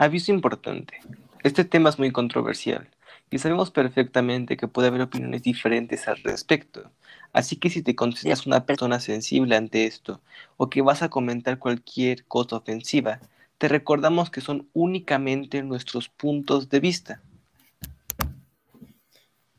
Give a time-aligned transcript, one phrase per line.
[0.00, 0.94] Aviso importante.
[1.42, 2.88] Este tema es muy controversial
[3.30, 6.90] y sabemos perfectamente que puede haber opiniones diferentes al respecto.
[7.34, 10.22] Así que si te consideras una persona sensible ante esto
[10.56, 13.20] o que vas a comentar cualquier cosa ofensiva,
[13.58, 17.20] te recordamos que son únicamente nuestros puntos de vista.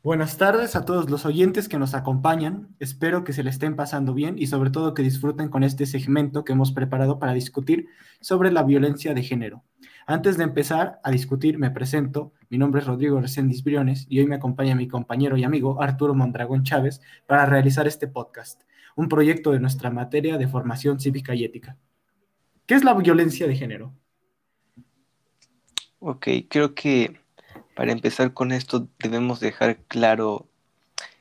[0.02, 2.68] Buenas tardes a todos los oyentes que nos acompañan.
[2.80, 6.44] Espero que se le estén pasando bien y sobre todo que disfruten con este segmento
[6.44, 7.89] que hemos preparado para discutir
[8.21, 9.64] sobre la violencia de género.
[10.12, 12.34] Antes de empezar a discutir, me presento.
[12.50, 16.14] Mi nombre es Rodrigo Reséndiz Briones y hoy me acompaña mi compañero y amigo Arturo
[16.14, 18.64] Mondragón Chávez para realizar este podcast,
[18.98, 21.78] un proyecto de nuestra materia de formación cívica y ética.
[22.66, 23.94] ¿Qué es la violencia de género?
[26.00, 27.18] Ok, creo que
[27.73, 30.50] para empezar con esto debemos dejar claro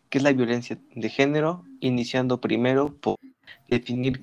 [0.08, 3.18] qué es la violencia de género, iniciando primero por
[3.68, 4.18] definir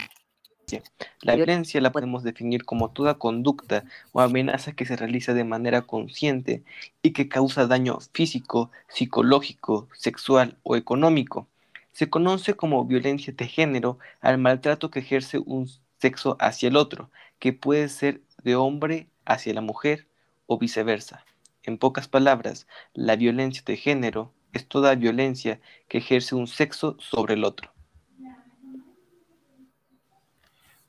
[1.21, 5.83] la violencia la podemos definir como toda conducta o amenaza que se realiza de manera
[5.83, 6.63] consciente
[7.01, 11.47] y que causa daño físico, psicológico, sexual o económico.
[11.93, 17.09] Se conoce como violencia de género al maltrato que ejerce un sexo hacia el otro,
[17.39, 20.05] que puede ser de hombre hacia la mujer
[20.47, 21.23] o viceversa.
[21.63, 27.35] En pocas palabras, la violencia de género es toda violencia que ejerce un sexo sobre
[27.35, 27.76] el otro.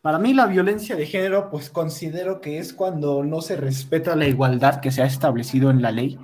[0.01, 4.29] Para mí la violencia de género, pues considero que es cuando no se respeta la
[4.29, 6.19] igualdad que se ha establecido en la ley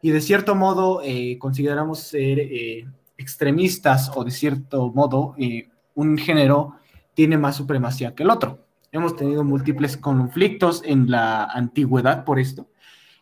[0.00, 2.86] y de cierto modo eh, consideramos ser eh,
[3.18, 6.76] extremistas o de cierto modo eh, un género
[7.12, 8.64] tiene más supremacía que el otro.
[8.92, 12.68] Hemos tenido múltiples conflictos en la antigüedad por esto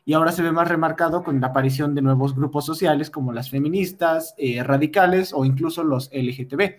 [0.05, 3.51] y ahora se ve más remarcado con la aparición de nuevos grupos sociales como las
[3.51, 6.77] feministas, radicales o incluso los LGTB.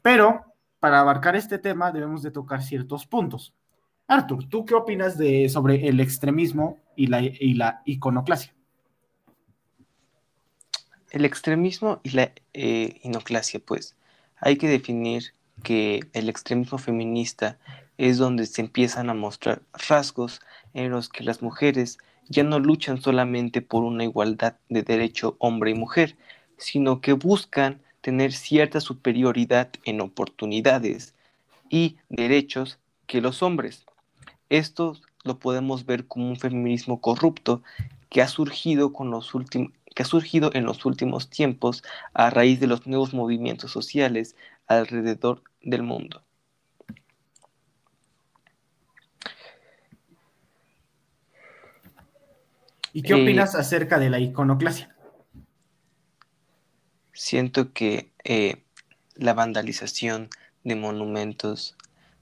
[0.00, 0.51] Pero
[0.82, 3.54] para abarcar este tema debemos de tocar ciertos puntos.
[4.08, 8.52] Arthur, ¿tú qué opinas de, sobre el extremismo y la, iconoclasia?
[11.12, 13.94] El extremismo y la eh, inoclasia, pues,
[14.40, 17.60] hay que definir que el extremismo feminista
[17.96, 20.40] es donde se empiezan a mostrar rasgos
[20.74, 21.98] en los que las mujeres
[22.28, 26.16] ya no luchan solamente por una igualdad de derecho hombre y mujer,
[26.56, 31.14] sino que buscan tener cierta superioridad en oportunidades
[31.70, 33.86] y derechos que los hombres.
[34.50, 37.62] Esto lo podemos ver como un feminismo corrupto
[38.10, 39.32] que ha surgido con los
[39.94, 41.82] que ha surgido en los últimos tiempos
[42.12, 44.36] a raíz de los nuevos movimientos sociales
[44.66, 46.22] alrededor del mundo.
[52.92, 54.91] ¿Y qué opinas eh, acerca de la iconoclasia?
[57.24, 58.64] Siento que eh,
[59.14, 60.28] la vandalización
[60.64, 61.76] de monumentos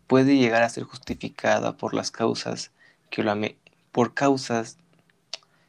[0.06, 2.70] puede llegar a ser justificada por las causas
[3.08, 3.56] que
[3.92, 4.76] por causas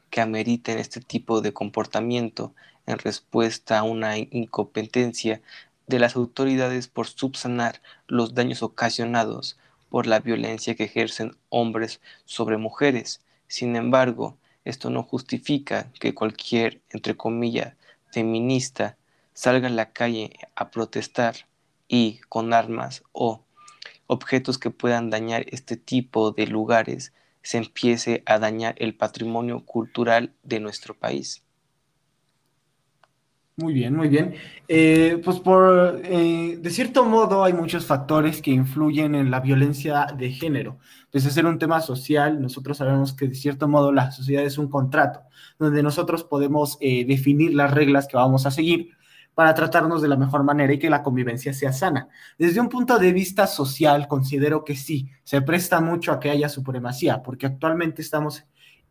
[0.09, 2.53] que ameriten este tipo de comportamiento
[2.85, 5.41] en respuesta a una incompetencia
[5.87, 9.57] de las autoridades por subsanar los daños ocasionados
[9.89, 13.21] por la violencia que ejercen hombres sobre mujeres.
[13.47, 17.75] Sin embargo, esto no justifica que cualquier, entre comillas,
[18.11, 18.97] feminista
[19.33, 21.35] salga a la calle a protestar
[21.87, 23.45] y con armas o
[24.07, 30.33] objetos que puedan dañar este tipo de lugares se empiece a dañar el patrimonio cultural
[30.43, 31.43] de nuestro país.
[33.57, 34.33] Muy bien, muy bien.
[34.67, 40.07] Eh, pues por, eh, de cierto modo hay muchos factores que influyen en la violencia
[40.17, 40.79] de género.
[41.11, 44.69] Pues ser un tema social, nosotros sabemos que de cierto modo la sociedad es un
[44.69, 45.21] contrato,
[45.59, 48.95] donde nosotros podemos eh, definir las reglas que vamos a seguir
[49.41, 52.07] para tratarnos de la mejor manera y que la convivencia sea sana.
[52.37, 56.47] Desde un punto de vista social, considero que sí, se presta mucho a que haya
[56.47, 58.43] supremacía, porque actualmente estamos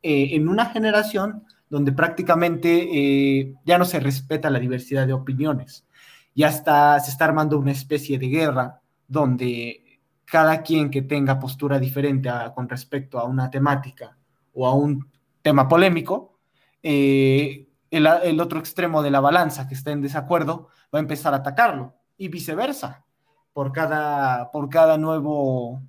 [0.03, 5.87] eh, en una generación donde prácticamente eh, ya no se respeta la diversidad de opiniones.
[6.35, 11.79] Ya está, se está armando una especie de guerra donde cada quien que tenga postura
[11.79, 14.19] diferente con respecto a una temática
[14.53, 15.09] o a un
[15.43, 16.41] tema polémico,
[16.83, 21.39] eh, el, otro extremo de la balanza que está en desacuerdo va a empezar a
[21.39, 23.05] atacarlo y viceversa.
[23.53, 25.83] Por cada, por cada nuevo,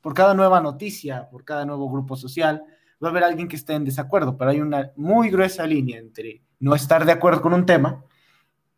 [0.00, 2.62] por cada nueva noticia, por cada nuevo grupo social,
[3.02, 6.42] va a haber alguien que esté en desacuerdo, pero hay una muy gruesa línea entre
[6.58, 8.04] no estar de acuerdo con un tema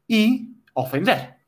[0.07, 1.39] y ofender.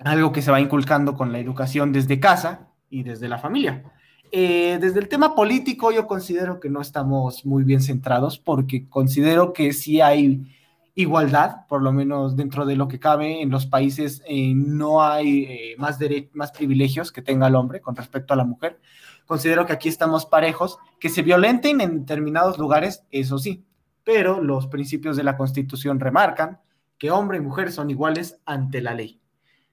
[0.00, 3.84] Algo que se va inculcando con la educación desde casa y desde la familia.
[4.30, 9.52] Eh, desde el tema político yo considero que no estamos muy bien centrados porque considero
[9.52, 10.46] que sí hay
[10.94, 13.40] igualdad, por lo menos dentro de lo que cabe.
[13.40, 15.98] En los países, eh, no hay eh, más,
[16.32, 18.80] más privilegios que tenga el hombre con respecto a la mujer,
[19.24, 23.64] considero que aquí estamos parejos, que se violenten en determinados lugares, eso sí,
[24.02, 26.60] pero los principios de la Constitución remarcan
[26.98, 29.20] que hombre y mujer son iguales ante la ley.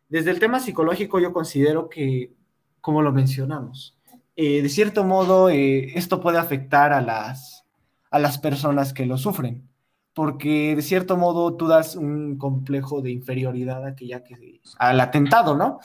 [0.10, 2.34] Desde el tema psicológico yo considero que,
[2.82, 3.98] como lo mencionamos,
[4.36, 7.66] eh, de cierto modo eh, esto puede afectar a las,
[8.10, 9.68] a las personas que lo sufren,
[10.14, 15.56] porque de cierto modo tú das un complejo de inferioridad a aquella que, al atentado,
[15.56, 15.80] ¿no?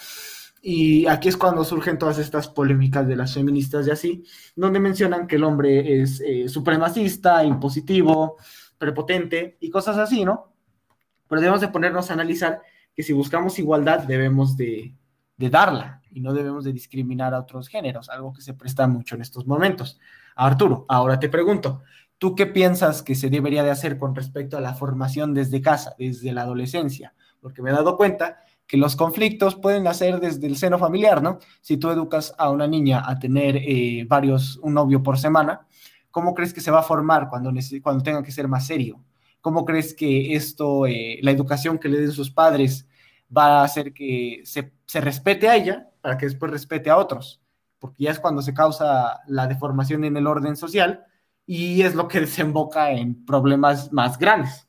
[0.62, 4.24] Y aquí es cuando surgen todas estas polémicas de las feministas y así,
[4.54, 8.36] donde mencionan que el hombre es eh, supremacista, impositivo,
[8.76, 10.52] prepotente y cosas así, ¿no?
[11.28, 12.60] Pero debemos de ponernos a analizar
[12.94, 14.94] que si buscamos igualdad debemos de,
[15.38, 19.22] darla y no debemos de discriminar a otros géneros, algo que se presta mucho en
[19.22, 19.98] estos momentos.
[20.36, 21.82] Arturo, ahora te pregunto,
[22.18, 25.94] ¿tú qué piensas que se debería de hacer con respecto a la formación desde casa,
[25.98, 27.14] desde la adolescencia?
[27.40, 31.40] Porque me he dado cuenta que los conflictos pueden nacer desde el seno familiar, ¿no?
[31.60, 35.66] Si tú educas a una niña a tener eh, varios, un novio por semana,
[36.10, 37.52] ¿cómo crees que se va a formar cuando,
[37.82, 39.02] cuando tenga que ser más serio?
[39.40, 42.86] ¿Cómo crees que esto, eh, la educación que le den sus padres,
[43.36, 47.40] va a hacer que se, respete a ella para que después respete a otros?
[47.78, 51.04] Porque ya es cuando se causa la deformación en el orden social
[51.46, 54.66] y es lo que desemboca en problemas más grandes.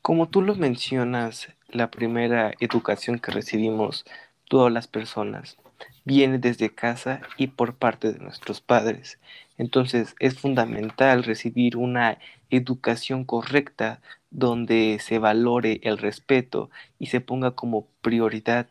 [0.00, 4.04] Como tú lo mencionas, la primera educación que recibimos
[4.48, 5.56] todas las personas
[6.04, 9.18] viene desde casa y por parte de nuestros padres.
[9.58, 12.18] Entonces es fundamental recibir una
[12.56, 14.00] educación correcta
[14.30, 18.68] donde se valore el respeto y se ponga como prioridad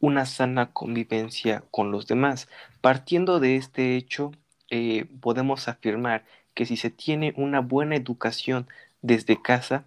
[0.00, 2.48] una sana convivencia con los demás.
[2.80, 4.32] Partiendo de este hecho,
[4.70, 6.24] eh, podemos afirmar
[6.54, 8.68] que si se tiene una buena educación
[9.02, 9.84] desde casa,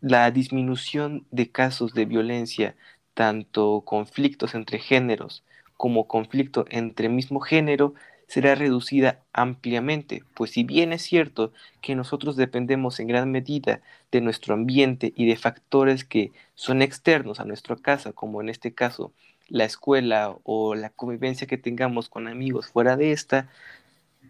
[0.00, 2.76] la disminución de casos de violencia,
[3.14, 5.44] tanto conflictos entre géneros
[5.82, 7.94] como conflicto entre mismo género,
[8.32, 11.52] será reducida ampliamente, pues si bien es cierto
[11.82, 17.40] que nosotros dependemos en gran medida de nuestro ambiente y de factores que son externos
[17.40, 19.12] a nuestra casa, como en este caso
[19.48, 23.50] la escuela o la convivencia que tengamos con amigos fuera de esta,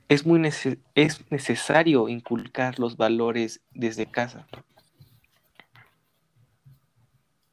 [0.08, 0.50] es muy
[0.96, 4.48] es necesario inculcar los valores desde casa.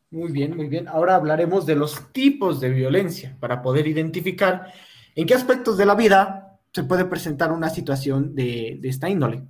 [0.10, 0.88] Muy bien, muy bien.
[0.88, 4.74] Ahora hablaremos de los tipos de violencia para poder identificar
[5.19, 9.44] en qué aspectos de la vida se puede presentar una situación de, esta índole.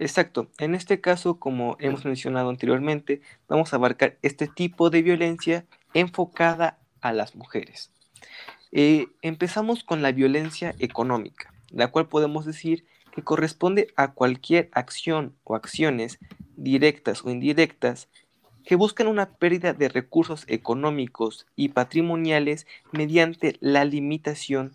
[0.00, 0.50] Exacto.
[0.58, 5.64] En este caso, como hemos mencionado anteriormente, vamos a abarcar este tipo de violencia
[5.94, 7.92] enfocada a las mujeres.
[8.72, 15.36] Eh, empezamos con la violencia económica, la cual podemos decir que corresponde a cualquier acción
[15.44, 16.18] o acciones
[16.56, 18.08] directas o indirectas
[18.64, 24.72] que buscan una pérdida de recursos económicos y patrimoniales mediante la limitación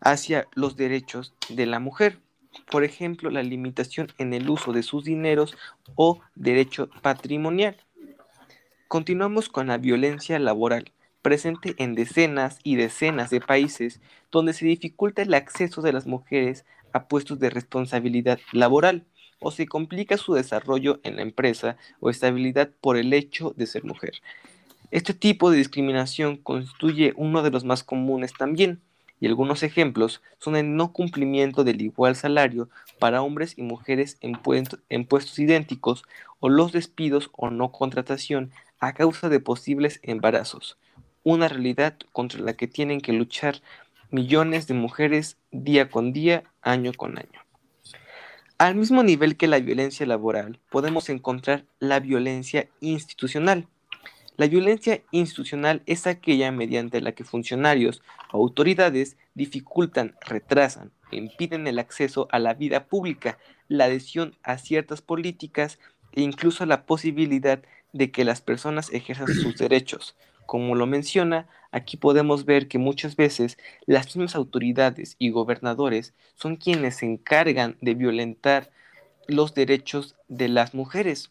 [0.00, 2.18] hacia los derechos de la mujer.
[2.70, 5.56] Por ejemplo, la limitación en el uso de sus dineros
[5.96, 7.76] o derecho patrimonial.
[8.86, 10.92] Continuamos con la violencia laboral,
[11.22, 16.64] presente en decenas y decenas de países donde se dificulta el acceso de las mujeres
[16.92, 19.04] a puestos de responsabilidad laboral
[19.44, 23.84] o se complica su desarrollo en la empresa o estabilidad por el hecho de ser
[23.84, 24.14] mujer.
[24.90, 28.80] Este tipo de discriminación constituye uno de los más comunes también,
[29.20, 32.68] y algunos ejemplos son el no cumplimiento del igual salario
[32.98, 34.38] para hombres y mujeres en,
[34.88, 36.04] en puestos idénticos
[36.40, 40.78] o los despidos o no contratación a causa de posibles embarazos,
[41.22, 43.60] una realidad contra la que tienen que luchar
[44.10, 47.43] millones de mujeres día con día, año con año.
[48.64, 53.68] Al mismo nivel que la violencia laboral, podemos encontrar la violencia institucional.
[54.38, 58.00] La violencia institucional es aquella mediante la que funcionarios
[58.32, 63.36] o autoridades dificultan, retrasan impiden el acceso a la vida pública,
[63.68, 65.78] la adhesión a ciertas políticas
[66.12, 71.96] e incluso la posibilidad de que las personas ejerzan sus derechos, como lo menciona, aquí
[71.96, 77.94] podemos ver que muchas veces las mismas autoridades y gobernadores son quienes se encargan de
[77.94, 78.70] violentar
[79.26, 81.30] los derechos de las mujeres.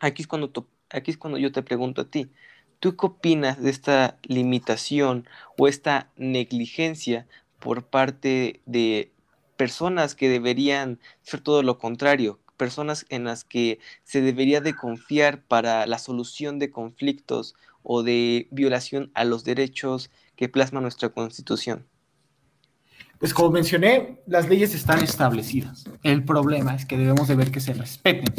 [0.00, 0.52] Aquí es cuando,
[0.90, 2.30] aquí es cuando yo te pregunto a ti,
[2.78, 7.26] ¿tú qué opinas de esta limitación o esta negligencia
[7.58, 9.12] por parte de
[9.56, 15.42] personas que deberían ser todo lo contrario, personas en las que se debería de confiar
[15.42, 21.86] para la solución de conflictos o de violación a los derechos que plasma nuestra Constitución?
[23.18, 25.84] Pues como mencioné, las leyes están establecidas.
[26.02, 28.32] El problema es que debemos de ver que se respeten.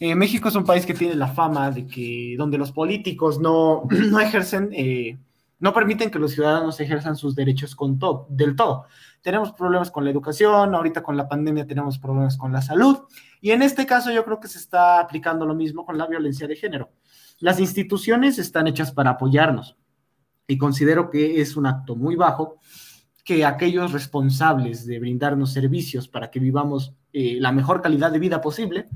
[0.00, 3.84] Eh, México es un país que tiene la fama de que donde los políticos no,
[3.90, 5.16] no ejercen eh,
[5.60, 8.86] no permiten que los ciudadanos ejerzan sus derechos con del todo.
[9.22, 12.98] Tenemos problemas con la educación, ahorita con la pandemia tenemos problemas con la salud,
[13.40, 16.46] y en este caso yo creo que se está aplicando lo mismo con la violencia
[16.46, 16.90] de género.
[17.40, 19.76] Las instituciones están hechas para apoyarnos,
[20.46, 22.58] y considero que es un acto muy bajo
[23.24, 28.40] que aquellos responsables de brindarnos servicios para que vivamos eh, la mejor calidad de vida
[28.40, 28.88] posible,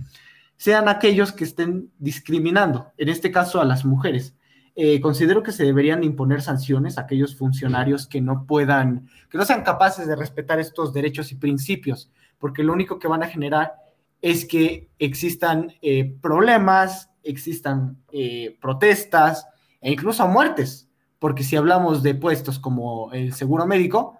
[0.56, 4.34] sean aquellos que estén discriminando, en este caso a las mujeres.
[4.74, 9.44] Eh, considero que se deberían imponer sanciones a aquellos funcionarios que no puedan, que no
[9.44, 13.74] sean capaces de respetar estos derechos y principios, porque lo único que van a generar
[14.22, 19.46] es que existan eh, problemas, existan eh, protestas
[19.80, 20.88] e incluso muertes,
[21.18, 24.18] porque si hablamos de puestos como el seguro médico,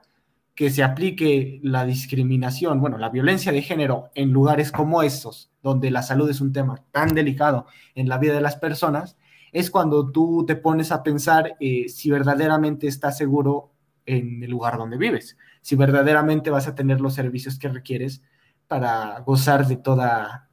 [0.54, 5.90] que se aplique la discriminación, bueno, la violencia de género en lugares como estos, donde
[5.90, 9.16] la salud es un tema tan delicado en la vida de las personas,
[9.52, 13.72] es cuando tú te pones a pensar eh, si verdaderamente estás seguro
[14.04, 18.22] en el lugar donde vives, si verdaderamente vas a tener los servicios que requieres
[18.66, 20.48] para gozar de toda,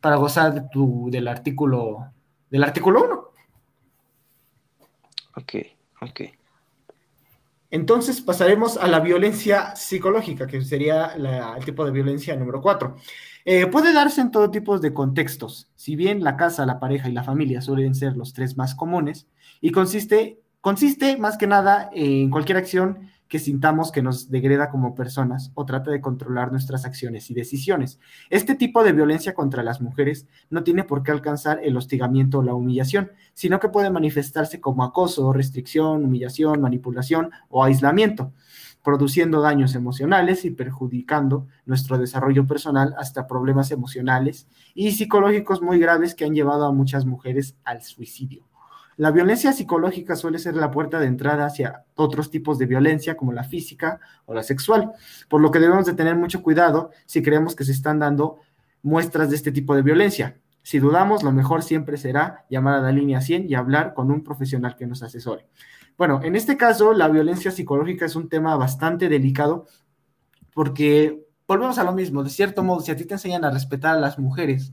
[0.00, 2.12] para gozar de tu, del artículo,
[2.50, 3.30] del artículo 1.
[5.36, 5.54] Ok,
[6.00, 6.20] ok.
[7.70, 11.12] Entonces pasaremos a la violencia psicológica, que sería
[11.56, 12.96] el tipo de violencia número 4.
[13.44, 17.12] Eh, puede darse en todo tipo de contextos, si bien la casa, la pareja y
[17.12, 19.26] la familia suelen ser los tres más comunes,
[19.60, 24.94] y consiste, consiste más que nada en cualquier acción que sintamos que nos degreda como
[24.94, 27.98] personas o trata de controlar nuestras acciones y decisiones.
[28.30, 32.42] Este tipo de violencia contra las mujeres no tiene por qué alcanzar el hostigamiento o
[32.42, 38.32] la humillación, sino que puede manifestarse como acoso, restricción, humillación, manipulación o aislamiento
[38.86, 46.14] produciendo daños emocionales y perjudicando nuestro desarrollo personal hasta problemas emocionales y psicológicos muy graves
[46.14, 48.45] que han llevado a muchas mujeres al suicidio.
[48.96, 53.32] La violencia psicológica suele ser la puerta de entrada hacia otros tipos de violencia como
[53.32, 54.92] la física o la sexual,
[55.28, 58.38] por lo que debemos de tener mucho cuidado si creemos que se están dando
[58.82, 60.40] muestras de este tipo de violencia.
[60.62, 64.24] Si dudamos, lo mejor siempre será llamar a la línea 100 y hablar con un
[64.24, 65.46] profesional que nos asesore.
[65.98, 69.66] Bueno, en este caso, la violencia psicológica es un tema bastante delicado
[70.54, 73.96] porque volvemos a lo mismo, de cierto modo, si a ti te enseñan a respetar
[73.96, 74.72] a las mujeres,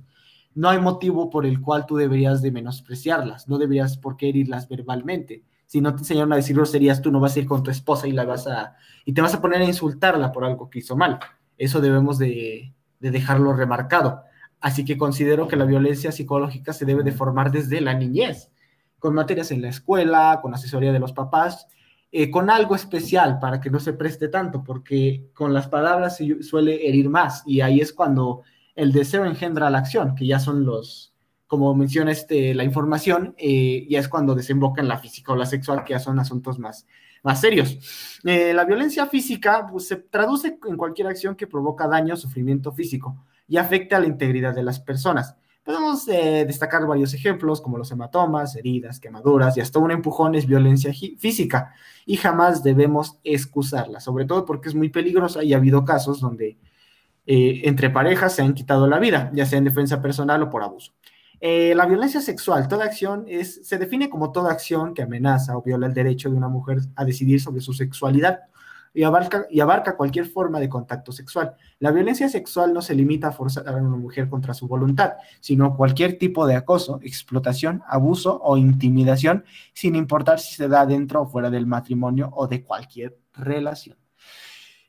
[0.55, 4.67] no hay motivo por el cual tú deberías de menospreciarlas, no deberías por qué herirlas
[4.67, 5.43] verbalmente.
[5.65, 8.07] Si no te enseñaron a decir groserías, tú no vas a ir con tu esposa
[8.07, 10.95] y la vas a y te vas a poner a insultarla por algo que hizo
[10.95, 11.19] mal.
[11.57, 14.23] Eso debemos de, de dejarlo remarcado.
[14.59, 18.51] Así que considero que la violencia psicológica se debe de formar desde la niñez
[18.99, 21.67] con materias en la escuela, con asesoría de los papás,
[22.15, 26.41] eh, con algo especial para que no se preste tanto, porque con las palabras se
[26.43, 28.43] suele herir más y ahí es cuando
[28.75, 31.13] el deseo engendra la acción, que ya son los,
[31.47, 35.45] como menciona este, la información, eh, ya es cuando desemboca en la física o la
[35.45, 36.87] sexual, que ya son asuntos más,
[37.23, 38.19] más serios.
[38.23, 42.71] Eh, la violencia física pues, se traduce en cualquier acción que provoca daño o sufrimiento
[42.71, 45.35] físico y afecta a la integridad de las personas.
[45.63, 50.45] Podemos eh, destacar varios ejemplos como los hematomas, heridas, quemaduras y hasta un empujón es
[50.45, 51.73] violencia física
[52.05, 56.57] y jamás debemos excusarla, sobre todo porque es muy peligrosa y ha habido casos donde
[57.25, 60.63] eh, entre parejas se han quitado la vida, ya sea en defensa personal o por
[60.63, 60.93] abuso.
[61.39, 65.61] Eh, la violencia sexual, toda acción es, se define como toda acción que amenaza o
[65.61, 68.39] viola el derecho de una mujer a decidir sobre su sexualidad
[68.93, 71.55] y abarca, y abarca cualquier forma de contacto sexual.
[71.79, 75.75] La violencia sexual no se limita a forzar a una mujer contra su voluntad, sino
[75.75, 81.27] cualquier tipo de acoso, explotación, abuso o intimidación, sin importar si se da dentro o
[81.27, 84.02] fuera del matrimonio o de cualquier relación.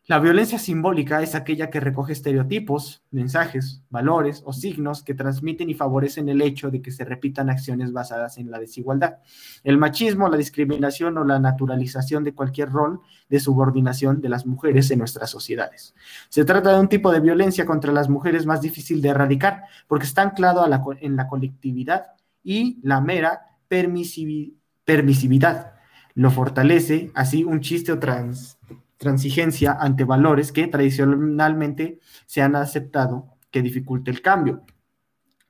[0.07, 5.75] La violencia simbólica es aquella que recoge estereotipos, mensajes, valores o signos que transmiten y
[5.75, 9.21] favorecen el hecho de que se repitan acciones basadas en la desigualdad.
[9.63, 14.91] El machismo, la discriminación o la naturalización de cualquier rol de subordinación de las mujeres
[14.91, 15.95] en nuestras sociedades.
[16.29, 20.05] Se trata de un tipo de violencia contra las mujeres más difícil de erradicar porque
[20.05, 20.67] está anclado
[21.01, 22.09] en la colectividad
[22.43, 25.73] y la mera permisividad.
[26.13, 28.59] Lo fortalece así un chiste o trans
[28.97, 34.65] transigencia ante valores que tradicionalmente se han aceptado que dificulte el cambio.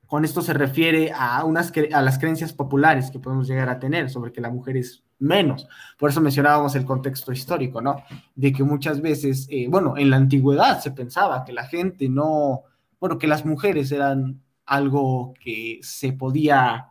[0.05, 4.09] Con esto se refiere a, unas, a las creencias populares que podemos llegar a tener
[4.09, 5.67] sobre que la mujer es menos.
[5.97, 8.03] Por eso mencionábamos el contexto histórico, ¿no?
[8.35, 12.63] De que muchas veces, eh, bueno, en la antigüedad se pensaba que la gente no,
[12.99, 16.89] bueno, que las mujeres eran algo que se podía,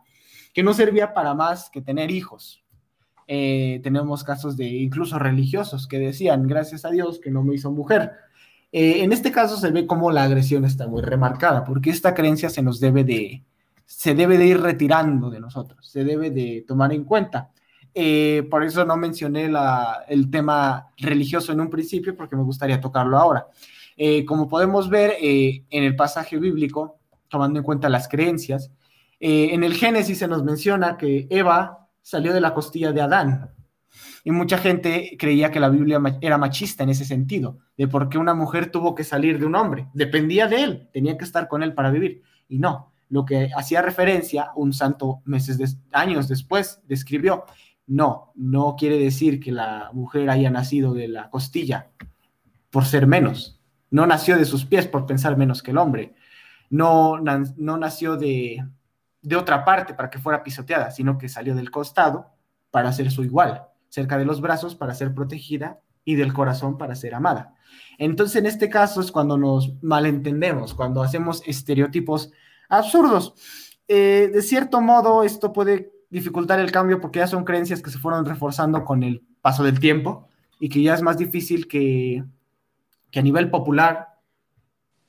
[0.53, 2.64] que no servía para más que tener hijos,
[3.27, 7.71] eh, tenemos casos de incluso religiosos que decían, gracias a Dios que no me hizo
[7.71, 8.11] mujer.
[8.77, 12.49] Eh, en este caso se ve como la agresión está muy remarcada, porque esta creencia
[12.49, 13.41] se nos debe de,
[13.85, 17.51] se debe de ir retirando de nosotros, se debe de tomar en cuenta.
[17.93, 19.49] Eh, por eso no mencioné
[20.09, 23.47] el tema religioso en un principio, porque me gustaría tocarlo ahora.
[23.95, 28.71] Eh, como podemos ver en el pasaje bíblico, tomando en cuenta las creencias,
[29.21, 33.49] en el Génesis se nos menciona que Eva salió de la costilla de Adán.
[34.23, 38.19] Y mucha gente creía que la Biblia era machista en ese sentido, de por qué
[38.19, 39.87] una mujer tuvo que salir de un hombre.
[39.95, 42.21] Dependía de él, tenía que estar con él para vivir.
[42.47, 47.45] Y no, lo que hacía referencia, un santo meses, años después, describió,
[47.87, 51.89] no, no quiere decir que la mujer haya nacido de la costilla
[52.69, 53.59] por ser menos.
[53.89, 56.13] No nació de sus pies por pensar menos que el hombre.
[56.69, 58.63] No, no nació de,
[59.27, 62.31] de otra parte para que fuera pisoteada, sino que salió del costado
[62.71, 66.95] para ser su igual cerca de los brazos para ser protegida y del corazón para
[66.95, 67.55] ser amada.
[67.97, 72.31] Entonces, en este caso es cuando nos malentendemos, cuando hacemos estereotipos
[72.69, 73.33] absurdos.
[73.87, 77.97] Eh, de cierto modo, esto puede dificultar el cambio porque ya son creencias que se
[77.97, 80.27] fueron reforzando con el paso del tiempo
[80.59, 82.23] y que ya es más difícil que,
[83.11, 84.19] que a nivel popular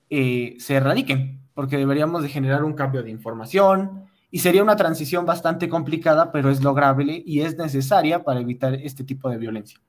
[0.09, 5.25] eh, se erradiquen, porque deberíamos de generar un cambio de información, y sería una transición
[5.25, 9.81] bastante complicada, pero es lograble y es necesaria para evitar este tipo de violencia.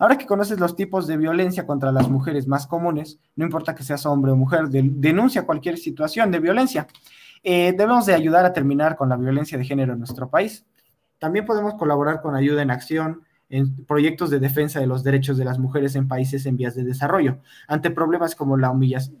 [0.00, 3.84] Ahora que conoces los tipos de violencia contra las mujeres más comunes, no importa que
[3.84, 6.88] seas hombre o mujer, denuncia cualquier situación de violencia.
[7.44, 10.66] Eh, debemos de ayudar a terminar con la violencia de género en nuestro país.
[11.20, 15.44] También podemos colaborar con ayuda en acción en proyectos de defensa de los derechos de
[15.44, 17.38] las mujeres en países en vías de desarrollo,
[17.68, 18.72] ante problemas como la,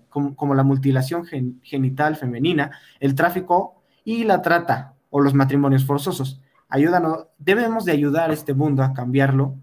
[0.08, 1.24] como, la mutilación
[1.62, 6.40] genital femenina, el tráfico y la trata o los matrimonios forzosos.
[6.68, 9.54] Ayúdanos, debemos de ayudar a este mundo a cambiarlo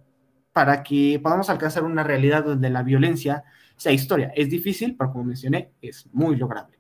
[0.54, 3.44] para que podamos alcanzar una realidad donde la violencia
[3.76, 4.32] sea historia.
[4.36, 6.73] Es difícil, pero como mencioné, es muy lograble.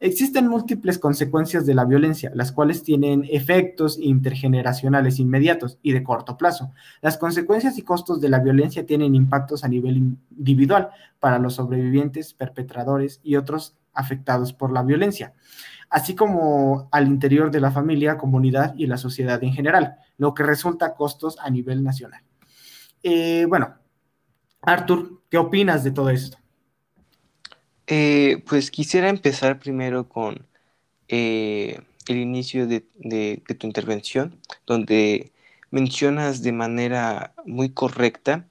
[0.00, 6.36] Existen múltiples consecuencias de la violencia, las cuales tienen efectos intergeneracionales inmediatos y de corto
[6.36, 6.72] plazo.
[7.00, 10.90] Las consecuencias y costos de la violencia tienen impactos a nivel individual
[11.20, 15.34] para los sobrevivientes, perpetradores y otros afectados por la violencia
[15.92, 20.42] así como al interior de la familia, comunidad y la sociedad en general, lo que
[20.42, 22.22] resulta costos a nivel nacional.
[23.02, 23.74] Eh, bueno,
[24.62, 26.38] Arthur, ¿qué opinas de todo esto?
[27.94, 30.46] Eh, pues quisiera empezar primero con
[31.08, 31.78] eh,
[32.08, 32.80] el inicio de,
[33.58, 35.30] tu intervención, donde
[35.70, 38.48] mencionas de manera muy correcta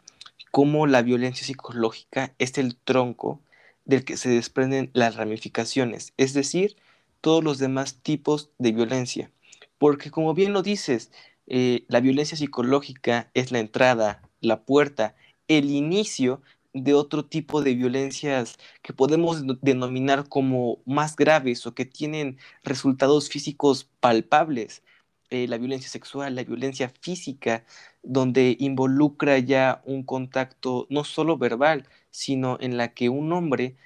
[0.51, 3.41] cómo la violencia psicológica es el tronco
[3.86, 6.75] del que se desprenden las ramificaciones, es decir,
[7.19, 9.32] todos los demás tipos de violencia.
[9.80, 11.10] Porque como bien lo dices,
[11.47, 15.15] eh, la violencia psicológica es la entrada, la puerta,
[15.47, 21.86] el inicio de otro tipo de violencias que podemos denominar como más graves o que
[21.86, 24.84] tienen resultados físicos palpables.
[25.29, 27.65] Eh, la violencia sexual, la violencia física,
[28.03, 33.77] donde involucra ya un contacto no solo verbal, sino en la que un hombre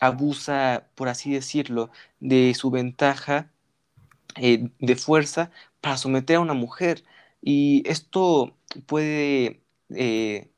[0.00, 3.50] abusa, por así decirlo, de su ventaja
[4.36, 5.50] eh, de fuerza
[5.80, 7.04] para someter a una mujer.
[7.42, 10.49] Y esto puede eh,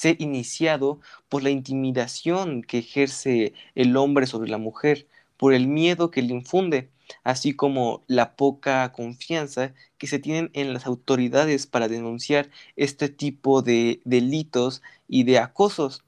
[0.00, 6.10] ser iniciado por la intimidación que ejerce el hombre sobre la mujer, por el miedo
[6.10, 6.88] que le infunde,
[7.22, 13.60] así como la poca confianza que se tienen en las autoridades para denunciar este tipo
[13.60, 16.02] de delitos y de acosos.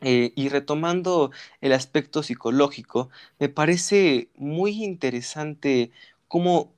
[0.00, 5.90] Eh, y retomando el aspecto psicológico, me parece muy interesante
[6.28, 6.72] cómo,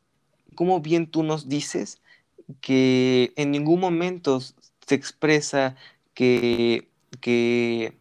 [0.57, 2.01] cómo bien tú nos dices
[2.61, 4.41] que en ningún momento
[4.87, 5.77] se expresa
[6.15, 6.89] que,
[7.21, 7.99] que,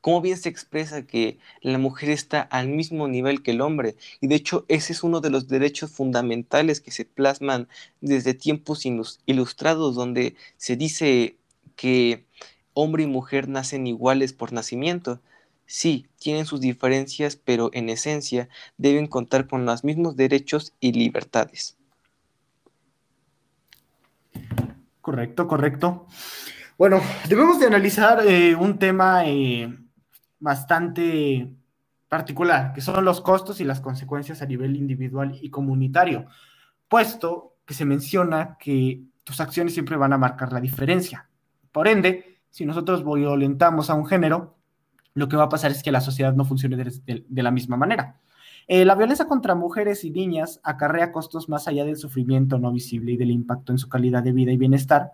[0.00, 3.96] cómo bien se expresa que la mujer está al mismo nivel que el hombre.
[4.20, 7.68] Y de hecho ese es uno de los derechos fundamentales que se plasman
[8.00, 8.84] desde tiempos
[9.26, 11.36] ilustrados, donde se dice
[11.76, 12.26] que
[12.74, 15.20] hombre y mujer nacen iguales por nacimiento.
[15.66, 21.77] Sí, tienen sus diferencias, pero en esencia deben contar con los mismos derechos y libertades.
[25.08, 26.06] Correcto, correcto.
[26.76, 29.74] Bueno, debemos de analizar eh, un tema eh,
[30.38, 31.48] bastante
[32.10, 36.26] particular, que son los costos y las consecuencias a nivel individual y comunitario,
[36.88, 41.26] puesto que se menciona que tus acciones siempre van a marcar la diferencia.
[41.72, 44.58] Por ende, si nosotros violentamos a un género,
[45.14, 48.20] lo que va a pasar es que la sociedad no funcione de, la misma manera.
[48.70, 53.12] Eh, la violencia contra mujeres y niñas acarrea costos más allá del sufrimiento no visible
[53.12, 55.12] y del impacto en su calidad de vida y bienestar,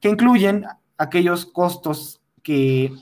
[0.00, 0.66] que incluyen
[0.98, 2.92] aquellos costos que,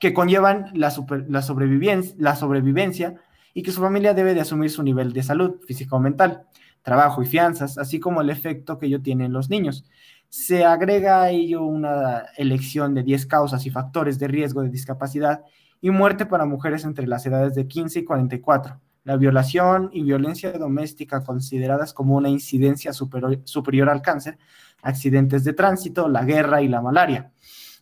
[0.00, 3.14] que conllevan la, sobrevivencia
[3.54, 6.42] y que su familia debe de asumir su nivel de salud física o mental.
[6.82, 9.84] trabajo y fianzas, así como el efecto que ello tiene en los niños.
[10.28, 15.42] Se agrega a ello una elección de 10 causas y factores de riesgo de discapacidad
[15.80, 18.80] y muerte para mujeres entre las edades de 15 y 44.
[19.06, 24.36] La violación y violencia doméstica consideradas como una incidencia superior, al cáncer,
[24.82, 27.30] accidentes de tránsito, la guerra y la malaria.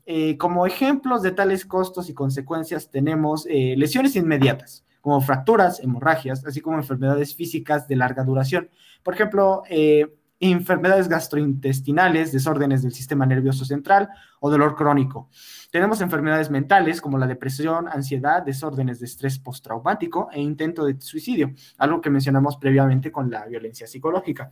[0.04, 6.44] Eh, como ejemplos de tales costos y consecuencias tenemos eh, lesiones inmediatas, como fracturas, hemorragias,
[6.44, 8.68] así como enfermedades físicas de larga duración.
[9.02, 14.08] Por ejemplo, eh, enfermedades gastrointestinales, desórdenes del sistema nervioso central
[14.40, 15.30] o dolor crónico.
[15.70, 21.52] Tenemos enfermedades mentales como la depresión, ansiedad, desórdenes de estrés postraumático e intento de suicidio,
[21.78, 24.50] algo que mencionamos previamente con la violencia psicológica.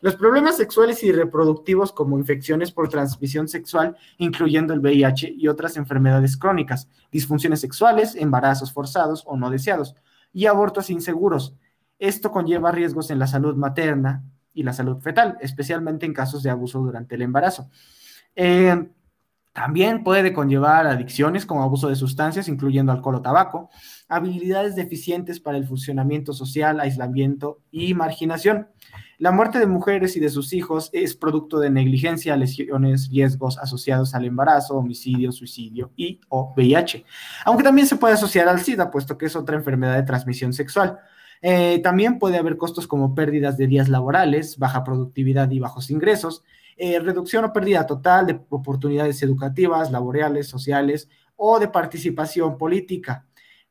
[0.00, 5.76] Los problemas sexuales y reproductivos como infecciones por transmisión sexual, incluyendo el VIH y otras
[5.76, 9.94] enfermedades crónicas, disfunciones sexuales, embarazos forzados o no deseados
[10.32, 11.54] y abortos inseguros.
[11.98, 16.50] Esto conlleva riesgos en la salud materna, y la salud fetal, especialmente en casos de
[16.50, 17.68] abuso durante el embarazo.
[18.34, 18.88] Eh,
[19.54, 23.70] también puede conllevar adicciones como abuso de sustancias, incluyendo alcohol o tabaco,
[24.08, 28.66] habilidades deficientes para el funcionamiento social, aislamiento y marginación.
[29.18, 34.12] La muerte de mujeres y de sus hijos es producto de negligencia, lesiones, riesgos asociados
[34.16, 37.04] al embarazo, homicidio, suicidio y o VIH.
[37.44, 40.98] Aunque también se puede asociar al SIDA, puesto que es otra enfermedad de transmisión sexual.
[41.42, 46.42] Eh, también puede haber costos como pérdidas de días laborales, baja productividad y bajos ingresos,
[46.76, 53.26] eh, reducción o pérdida total de oportunidades educativas, laborales, sociales o de participación política.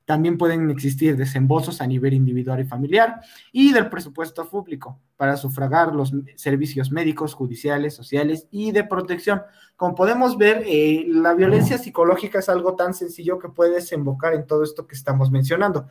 [0.05, 3.21] También pueden existir desembolsos a nivel individual y familiar
[3.53, 9.41] y del presupuesto público para sufragar los servicios médicos, judiciales, sociales y de protección.
[9.77, 14.45] Como podemos ver, eh, la violencia psicológica es algo tan sencillo que puede desembocar en
[14.45, 15.87] todo esto que estamos mencionando,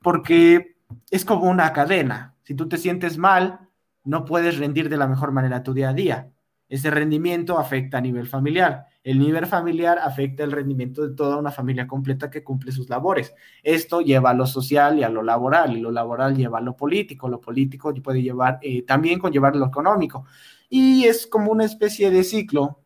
[0.00, 0.75] porque
[1.10, 2.34] es como una cadena.
[2.42, 3.68] Si tú te sientes mal,
[4.04, 6.30] no puedes rendir de la mejor manera tu día a día.
[6.68, 8.86] Ese rendimiento afecta a nivel familiar.
[9.04, 13.32] El nivel familiar afecta el rendimiento de toda una familia completa que cumple sus labores.
[13.62, 16.76] Esto lleva a lo social y a lo laboral, y lo laboral lleva a lo
[16.76, 20.24] político, lo político puede llevar eh, también conllevar lo económico.
[20.68, 22.80] Y es como una especie de ciclo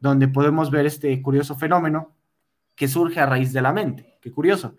[0.00, 2.14] donde podemos ver este curioso fenómeno
[2.74, 4.18] que surge a raíz de la mente.
[4.22, 4.76] Qué curioso.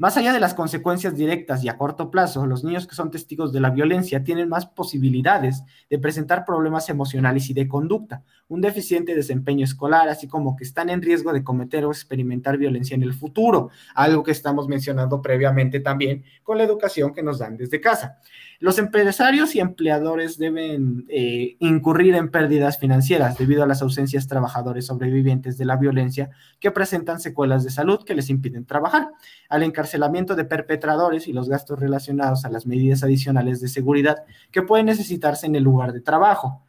[0.00, 3.52] Más allá de las consecuencias directas y a corto plazo, los niños que son testigos
[3.52, 9.14] de la violencia tienen más posibilidades de presentar problemas emocionales y de conducta, un deficiente
[9.14, 13.12] desempeño escolar, así como que están en riesgo de cometer o experimentar violencia en el
[13.12, 18.20] futuro, algo que estamos mencionando previamente también con la educación que nos dan desde casa.
[18.62, 24.84] Los empresarios y empleadores deben eh, incurrir en pérdidas financieras debido a las ausencias trabajadores
[24.84, 26.28] sobrevivientes de la violencia
[26.60, 29.12] que presentan secuelas de salud que les impiden trabajar,
[29.48, 34.60] al encarcelamiento de perpetradores y los gastos relacionados a las medidas adicionales de seguridad que
[34.60, 36.62] pueden necesitarse en el lugar de trabajo.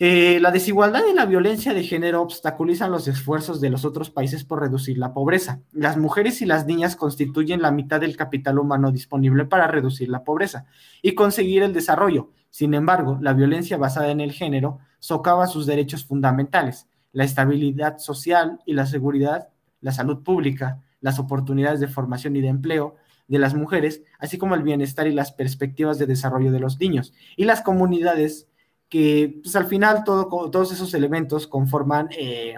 [0.00, 4.44] Eh, la desigualdad y la violencia de género obstaculizan los esfuerzos de los otros países
[4.44, 5.60] por reducir la pobreza.
[5.70, 10.24] Las mujeres y las niñas constituyen la mitad del capital humano disponible para reducir la
[10.24, 10.66] pobreza
[11.00, 12.30] y conseguir el desarrollo.
[12.50, 18.58] Sin embargo, la violencia basada en el género socava sus derechos fundamentales, la estabilidad social
[18.66, 22.96] y la seguridad, la salud pública, las oportunidades de formación y de empleo
[23.28, 27.12] de las mujeres, así como el bienestar y las perspectivas de desarrollo de los niños
[27.36, 28.48] y las comunidades
[28.94, 32.54] que pues, al final todo, todos esos elementos conforman eh,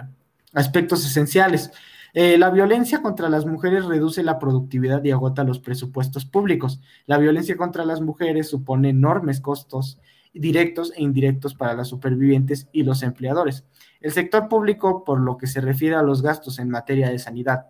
[0.53, 1.71] aspectos esenciales.
[2.13, 6.79] Eh, la violencia contra las mujeres reduce la productividad y agota los presupuestos públicos.
[7.07, 9.97] La violencia contra las mujeres supone enormes costos
[10.31, 13.65] directos e indirectos para las supervivientes y los empleadores.
[13.99, 17.67] El sector público, por lo que se refiere a los gastos en materia de sanidad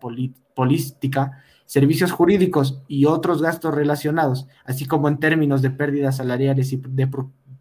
[0.54, 6.76] política, servicios jurídicos y otros gastos relacionados, así como en términos de pérdidas salariales y
[6.76, 7.06] de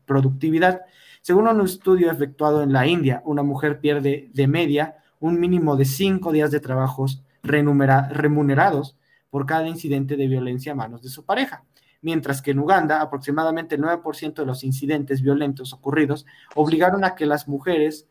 [0.08, 0.82] productividad.
[1.22, 5.86] Según un estudio efectuado en la India, una mujer pierde de media un mínimo de
[5.86, 8.98] cinco días de trabajos remunerados
[9.30, 11.64] por cada incidente de violencia a manos de su pareja,
[12.02, 17.26] mientras que en Uganda aproximadamente el 9% de los incidentes violentos ocurridos obligaron a que
[17.26, 18.08] las mujeres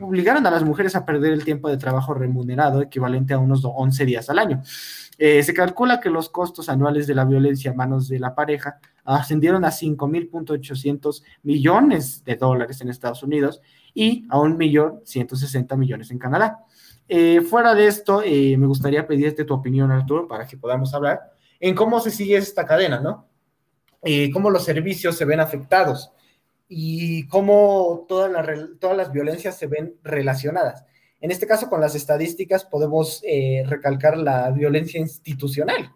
[0.00, 4.04] obligaron a las mujeres a perder el tiempo de trabajo remunerado equivalente a unos 11
[4.04, 4.62] días al año.
[5.18, 8.78] Eh, se calcula que los costos anuales de la violencia a manos de la pareja
[9.04, 13.60] ascendieron a 5.800 millones de dólares en Estados Unidos
[13.92, 16.64] y a 1.160 millones en Canadá.
[17.06, 21.20] Eh, fuera de esto, eh, me gustaría pedirte tu opinión, Arturo, para que podamos hablar
[21.60, 23.28] en cómo se sigue esta cadena, ¿no?
[24.34, 26.12] cómo los servicios se ven afectados
[26.68, 28.30] y cómo todas
[28.96, 30.84] las violencias se ven relacionadas.
[31.20, 35.94] En este caso, con las estadísticas podemos eh, recalcar la violencia institucional.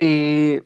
[0.00, 0.62] Eh,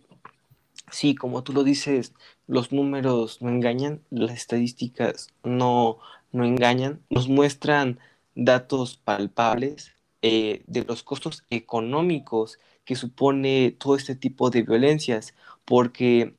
[0.90, 2.14] sí, como tú lo dices,
[2.46, 5.98] los números no engañan, las estadísticas no,
[6.32, 7.98] no engañan, nos muestran
[8.34, 9.92] datos palpables
[10.22, 12.58] eh, de los costos económicos
[12.96, 16.34] supone todo este tipo de violencias, porque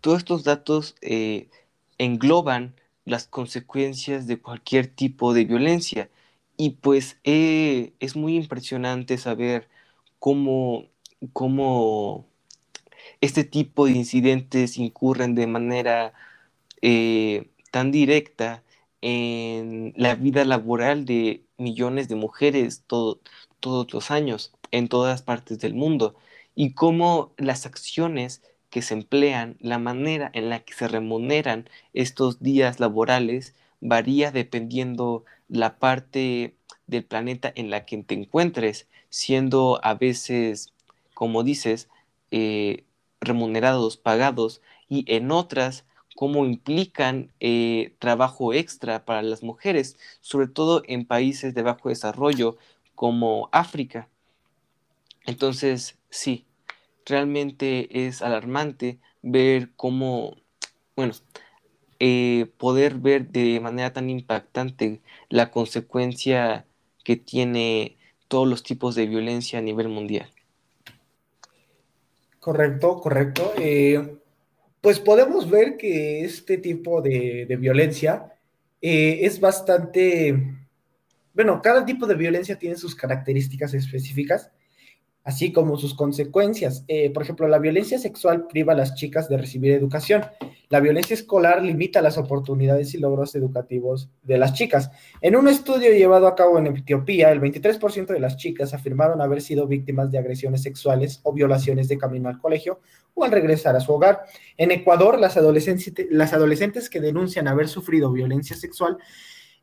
[0.00, 1.48] todos estos datos eh,
[1.98, 6.10] engloban las consecuencias de cualquier tipo de violencia.
[6.56, 9.68] Y pues eh, es muy impresionante saber
[10.18, 10.86] cómo,
[11.32, 12.26] cómo
[13.20, 16.12] este tipo de incidentes incurren de manera
[16.82, 18.62] eh, tan directa
[19.02, 23.20] en la vida laboral de millones de mujeres todos
[23.92, 26.14] los años en todas partes del mundo
[26.54, 32.42] y cómo las acciones que se emplean, la manera en la que se remuneran estos
[32.42, 39.94] días laborales varía dependiendo la parte del planeta en la que te encuentres, siendo a
[39.94, 40.74] veces,
[41.14, 41.88] como dices,
[42.30, 42.84] eh,
[43.20, 45.84] remunerados, pagados, y en otras
[46.16, 52.56] como implican eh, trabajo extra para las mujeres, sobre todo en países de bajo desarrollo
[52.94, 54.08] como África.
[55.26, 56.46] Entonces, sí,
[57.04, 60.36] realmente es alarmante ver cómo,
[60.94, 61.12] bueno,
[61.98, 66.66] eh, poder ver de manera tan impactante la consecuencia
[67.04, 67.96] que tiene
[68.28, 70.30] todos los tipos de violencia a nivel mundial.
[72.38, 73.52] Correcto, correcto.
[73.58, 74.18] Eh,
[74.80, 78.32] pues podemos ver que este tipo de, violencia
[78.80, 80.54] eh, es bastante,
[81.34, 84.52] bueno, cada tipo de violencia tiene sus características específicas
[85.26, 86.84] así como sus consecuencias.
[86.86, 90.24] Eh, por ejemplo, la violencia sexual priva a las chicas de recibir educación.
[90.68, 94.92] La violencia escolar limita las oportunidades y logros educativos de las chicas.
[95.20, 99.42] En un estudio llevado a cabo en Etiopía, el 23% de las chicas afirmaron haber
[99.42, 102.78] sido víctimas de agresiones sexuales o violaciones de camino al colegio
[103.14, 104.20] o al regresar a su hogar.
[104.56, 108.98] En Ecuador, las adolescentes, las adolescentes que denuncian haber sufrido violencia sexual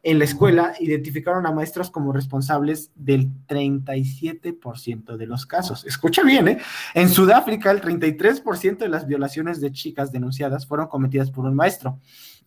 [0.04, 5.86] en la escuela identificaron a maestros como responsables del 37% de los casos.
[5.86, 6.58] Escucha bien, ¿eh?
[6.94, 12.00] En Sudáfrica, el 33% de las violaciones de chicas denunciadas fueron cometidas por un maestro.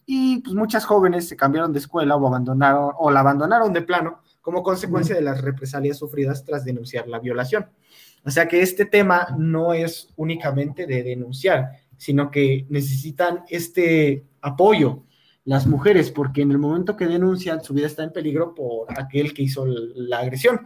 [0.05, 4.21] Y pues muchas jóvenes se cambiaron de escuela o abandonaron o la abandonaron de plano
[4.42, 7.66] como consecuencia de las represalias sufridas tras denunciar la violación.
[8.23, 15.05] O sea que este tema no es únicamente de denunciar, sino que necesitan este apoyo
[15.46, 19.32] las mujeres, porque en el momento que denuncian, su vida está en peligro por aquel
[19.32, 20.61] que hizo la agresión.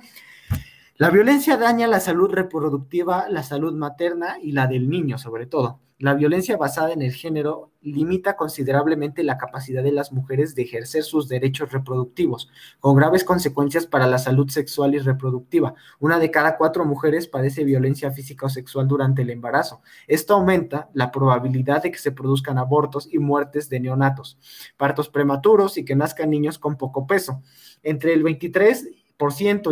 [0.97, 5.81] La violencia daña la salud reproductiva, la salud materna y la del niño, sobre todo.
[6.01, 11.03] La violencia basada en el género limita considerablemente la capacidad de las mujeres de ejercer
[11.03, 15.75] sus derechos reproductivos, con graves consecuencias para la salud sexual y reproductiva.
[15.99, 19.83] Una de cada cuatro mujeres padece violencia física o sexual durante el embarazo.
[20.07, 24.39] Esto aumenta la probabilidad de que se produzcan abortos y muertes de neonatos,
[24.79, 27.43] partos prematuros y que nazcan niños con poco peso.
[27.83, 28.89] Entre el 23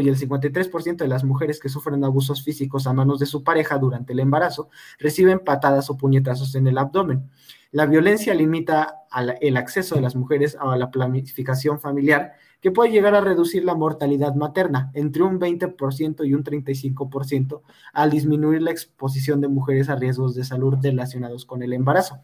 [0.01, 3.79] y el 53% de las mujeres que sufren abusos físicos a manos de su pareja
[3.79, 7.31] durante el embarazo reciben patadas o puñetazos en el abdomen.
[7.71, 9.05] La violencia limita
[9.41, 13.75] el acceso de las mujeres a la planificación familiar, que puede llegar a reducir la
[13.75, 19.97] mortalidad materna entre un 20% y un 35% al disminuir la exposición de mujeres a
[19.97, 22.21] riesgos de salud relacionados con el embarazo.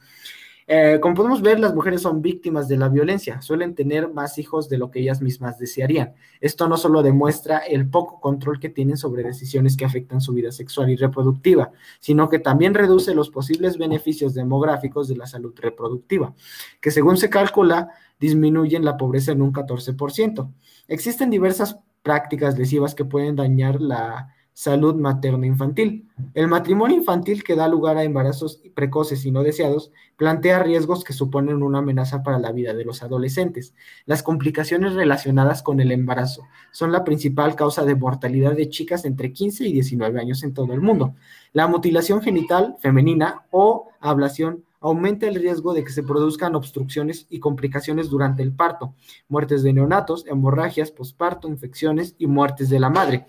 [0.66, 4.68] Eh, como podemos ver, las mujeres son víctimas de la violencia, suelen tener más hijos
[4.68, 6.14] de lo que ellas mismas desearían.
[6.40, 10.52] Esto no solo demuestra el poco control que tienen sobre decisiones que afectan su vida
[10.52, 16.34] sexual y reproductiva, sino que también reduce los posibles beneficios demográficos de la salud reproductiva,
[16.80, 20.50] que según se calcula, disminuyen la pobreza en un 14%.
[20.88, 26.08] Existen diversas prácticas lesivas que pueden dañar la salud materno-infantil.
[26.32, 31.12] El matrimonio infantil que da lugar a embarazos precoces y no deseados plantea riesgos que
[31.12, 33.74] suponen una amenaza para la vida de los adolescentes.
[34.06, 39.32] Las complicaciones relacionadas con el embarazo son la principal causa de mortalidad de chicas entre
[39.32, 41.16] 15 y 19 años en todo el mundo.
[41.52, 47.40] La mutilación genital femenina o ablación aumenta el riesgo de que se produzcan obstrucciones y
[47.40, 48.94] complicaciones durante el parto,
[49.28, 53.26] muertes de neonatos, hemorragias, posparto, infecciones y muertes de la madre,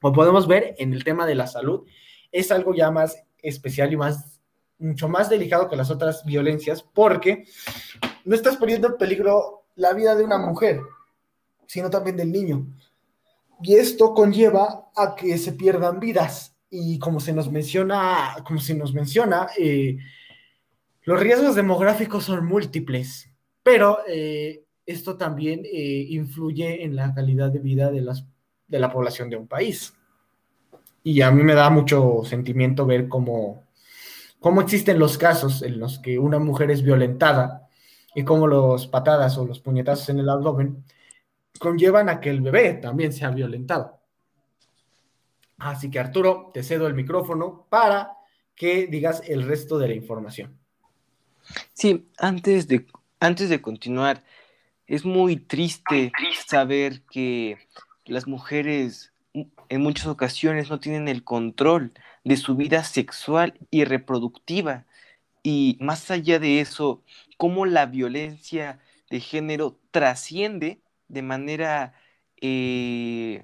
[0.00, 1.86] como podemos ver en el tema de la salud,
[2.32, 4.40] es algo ya más especial y más,
[4.78, 7.44] mucho más delicado que las otras violencias, porque
[8.24, 10.80] no estás poniendo en peligro la vida de una mujer,
[11.66, 12.66] sino también del niño.
[13.62, 16.54] Y esto conlleva a que se pierdan vidas.
[16.70, 19.98] Y como se nos menciona, como se nos menciona, eh,
[21.02, 23.30] los riesgos demográficos son múltiples,
[23.62, 28.26] pero eh, esto también eh, influye en la calidad de vida de las
[28.68, 29.94] de la población de un país.
[31.02, 33.64] Y a mí me da mucho sentimiento ver cómo,
[34.40, 37.68] cómo existen los casos en los que una mujer es violentada
[38.14, 40.84] y cómo los patadas o los puñetazos en el abdomen
[41.58, 43.98] conllevan a que el bebé también sea violentado.
[45.58, 48.12] Así que Arturo, te cedo el micrófono para
[48.54, 50.58] que digas el resto de la información.
[51.72, 52.86] Sí, antes de,
[53.20, 54.22] antes de continuar,
[54.86, 56.12] es muy triste
[56.46, 57.58] saber que
[58.08, 61.92] las mujeres en muchas ocasiones no tienen el control
[62.24, 64.86] de su vida sexual y reproductiva.
[65.42, 67.02] Y más allá de eso,
[67.36, 71.94] cómo la violencia de género trasciende de manera,
[72.40, 73.40] eh,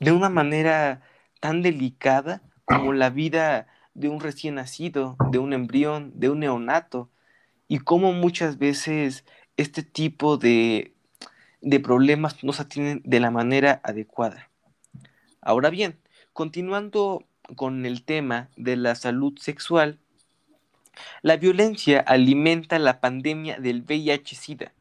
[0.00, 1.02] de una manera
[1.40, 7.10] tan delicada como la vida de un recién nacido, de un embrión, de un neonato,
[7.68, 9.24] y cómo muchas veces
[9.56, 10.94] este tipo de,
[11.60, 14.48] de problemas no se atienden de la manera adecuada.
[15.40, 15.98] Ahora bien,
[16.32, 17.24] continuando
[17.56, 19.98] con el tema de la salud sexual,
[21.22, 24.72] la violencia alimenta la pandemia del VIH-Sida.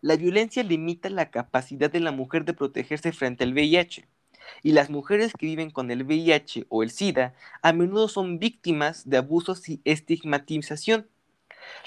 [0.00, 4.06] La violencia limita la capacidad de la mujer de protegerse frente al VIH.
[4.62, 9.08] Y las mujeres que viven con el VIH o el SIDA a menudo son víctimas
[9.08, 11.06] de abusos y estigmatización.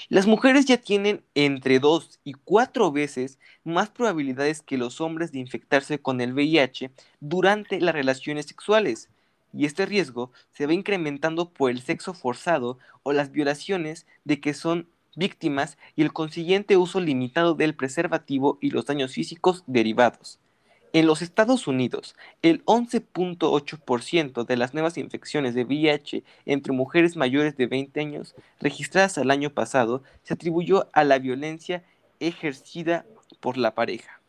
[0.08, 5.38] Las mujeres ya tienen entre dos y cuatro veces más probabilidades que los hombres de
[5.38, 6.90] infectarse con el VIH
[7.20, 9.08] durante las relaciones sexuales,
[9.52, 14.54] y este riesgo se va incrementando por el sexo forzado o las violaciones de que
[14.54, 20.38] son víctimas y el consiguiente uso limitado del preservativo y los daños físicos derivados.
[20.94, 27.56] En los Estados Unidos, el 11.8% de las nuevas infecciones de VIH entre mujeres mayores
[27.56, 31.82] de 20 años registradas al año pasado se atribuyó a la violencia
[32.20, 33.06] ejercida
[33.40, 34.20] por la pareja.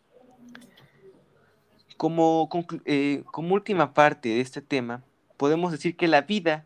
[1.98, 2.50] Como,
[2.86, 5.04] eh, como última parte de este tema,
[5.36, 6.66] podemos decir que la vida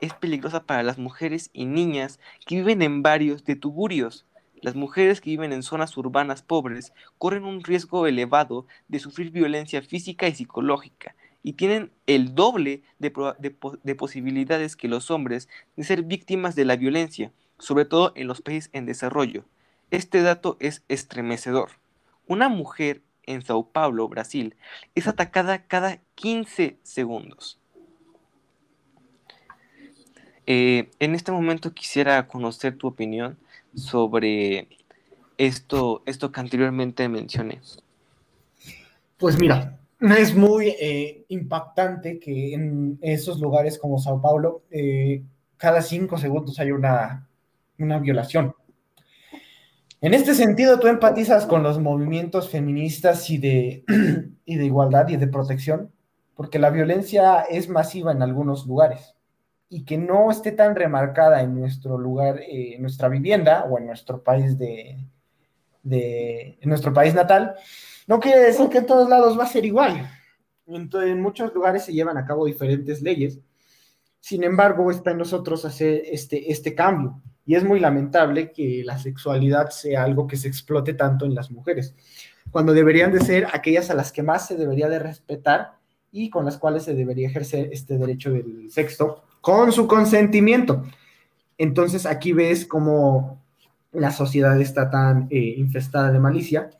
[0.00, 4.24] es peligrosa para las mujeres y niñas que viven en barrios de tuburios,
[4.62, 9.82] las mujeres que viven en zonas urbanas pobres corren un riesgo elevado de sufrir violencia
[9.82, 13.10] física y psicológica y tienen el doble de,
[13.96, 18.70] posibilidades que los hombres de ser víctimas de la violencia, sobre todo en los países
[18.72, 19.44] en desarrollo.
[19.90, 21.70] Este dato es estremecedor.
[22.28, 24.54] Una mujer en Sao Paulo, Brasil,
[24.94, 27.58] es atacada cada 15 segundos.
[30.46, 33.38] Eh, en este momento quisiera conocer tu opinión
[33.74, 34.68] sobre
[35.38, 37.60] esto, esto que anteriormente mencioné?
[39.18, 45.22] Pues mira, es muy eh, impactante que en esos lugares como Sao Paulo, eh,
[45.56, 47.28] cada cinco segundos hay una,
[47.78, 48.54] una violación.
[50.00, 53.84] En este sentido, tú empatizas con los movimientos feministas y de,
[54.44, 55.92] y de igualdad y de protección,
[56.34, 59.14] porque la violencia es masiva en algunos lugares
[59.72, 63.86] y que no esté tan remarcada en nuestro lugar, eh, en nuestra vivienda o en
[63.86, 64.98] nuestro país de,
[66.60, 67.54] nuestro país natal,
[68.06, 70.10] no quiere decir que en todos lados va a ser igual.
[70.66, 73.40] Entonces, en muchos lugares se llevan a cabo diferentes leyes.
[74.20, 77.22] Sin embargo, está en nosotros hacer este, este cambio.
[77.46, 81.50] Y es muy lamentable que la sexualidad sea algo que se explote tanto en las
[81.50, 81.94] mujeres,
[82.50, 85.81] cuando deberían de ser aquellas a las que más se debería de respetar
[86.12, 90.84] y con las cuales se debería ejercer este derecho del sexo con su consentimiento.
[91.58, 93.42] Entonces aquí ves cómo
[93.92, 96.70] la sociedad está tan eh, infestada de malicia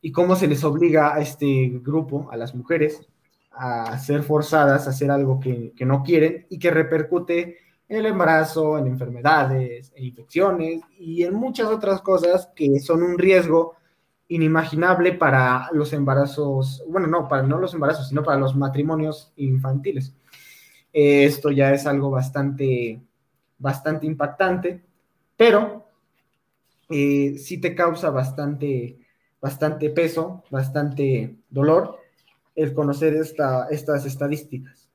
[0.00, 3.06] y cómo se les obliga a este grupo, a las mujeres,
[3.52, 8.78] a ser forzadas a hacer algo que, no quieren y que repercute en el embarazo,
[8.78, 13.74] en enfermedades, en infecciones y en muchas otras cosas que son un riesgo
[14.34, 20.14] inimaginable para los embarazos, bueno, no, para no los embarazos, sino para los matrimonios infantiles
[20.92, 23.00] esto ya es algo bastante,
[23.58, 24.82] bastante impactante,
[25.36, 25.86] pero
[26.90, 28.98] eh, sí te causa bastante,
[29.40, 31.98] bastante peso, bastante dolor
[32.54, 34.90] el conocer estas estadísticas.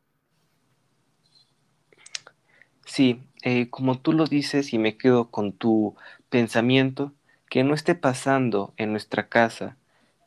[2.86, 5.96] Sí, eh, como tú lo dices y me quedo con tu
[6.30, 7.14] pensamiento,
[7.50, 9.78] que no esté pasando en nuestra casa,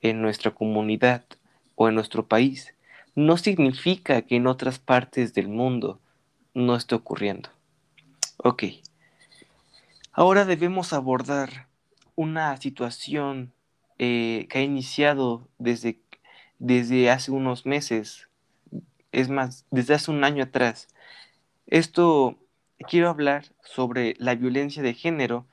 [0.01, 1.25] en nuestra comunidad
[1.75, 2.75] o en nuestro país,
[3.15, 6.01] no significa que en otras partes del mundo
[6.55, 7.51] no esté ocurriendo.
[8.39, 8.65] Ok.
[10.13, 11.69] Ahora debemos abordar
[12.17, 13.53] una situación
[13.99, 16.01] eh, que ha iniciado desde,
[16.59, 18.29] desde hace unos meses,
[19.13, 20.89] es más, desde hace un año atrás.
[21.67, 22.37] Esto
[22.89, 25.47] quiero hablar sobre la violencia de género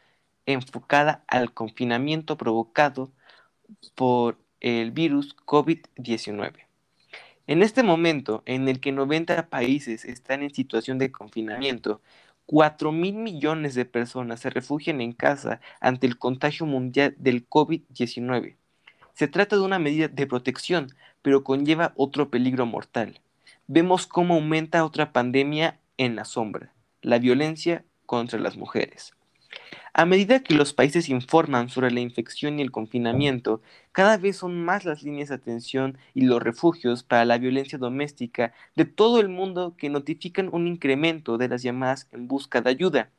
[0.47, 3.11] enfocada al confinamiento provocado
[3.93, 6.53] por el virus COVID-19.
[7.45, 12.01] En este momento en el que 90 países están en situación de confinamiento,
[12.45, 18.55] 4 mil millones de personas se refugian en casa ante el contagio mundial del COVID-19.
[19.13, 23.19] Se trata de una medida de protección, pero conlleva otro peligro mortal.
[23.67, 29.13] Vemos cómo aumenta otra pandemia en la sombra, la violencia contra las mujeres.
[29.99, 34.63] A medida que los países informan sobre la infección y el confinamiento, cada vez son
[34.63, 39.27] más las líneas de atención y los refugios para la violencia doméstica de todo el
[39.27, 43.09] mundo que notifican un incremento de las llamadas en busca de ayuda.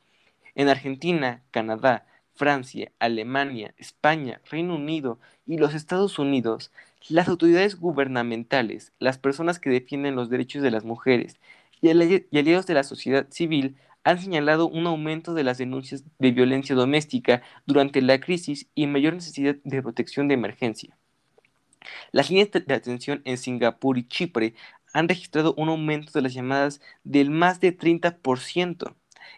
[0.54, 2.06] En Argentina, Canadá,
[2.36, 5.18] Francia, Alemania, España, Reino Unido
[5.48, 6.70] y los Estados Unidos,
[7.08, 11.40] las autoridades gubernamentales, las personas que defienden los derechos de las mujeres
[11.80, 16.74] y aliados de la sociedad civil han señalado un aumento de las denuncias de violencia
[16.74, 20.96] doméstica durante la crisis y mayor necesidad de protección de emergencia.
[22.12, 24.54] Las líneas de atención en Singapur y Chipre
[24.92, 28.94] han registrado un aumento de las llamadas del más de 30%.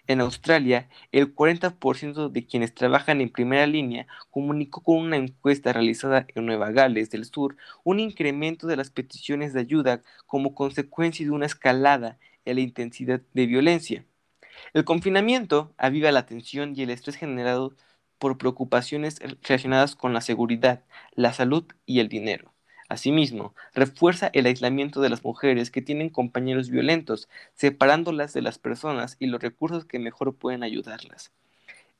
[0.07, 6.27] En Australia, el 40% de quienes trabajan en primera línea comunicó con una encuesta realizada
[6.35, 11.33] en Nueva Gales del Sur un incremento de las peticiones de ayuda como consecuencia de
[11.33, 14.05] una escalada en la intensidad de violencia.
[14.73, 17.75] El confinamiento aviva la tensión y el estrés generado
[18.19, 20.85] por preocupaciones relacionadas con la seguridad,
[21.15, 22.53] la salud y el dinero.
[22.89, 29.17] Asimismo, refuerza el aislamiento de las mujeres que tienen compañeros violentos, separándolas de las personas
[29.21, 31.31] y los recursos que mejor pueden ayudarlas.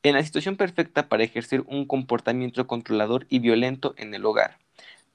[0.03, 4.59] En la situación perfecta para ejercer un comportamiento controlador y violento en el hogar.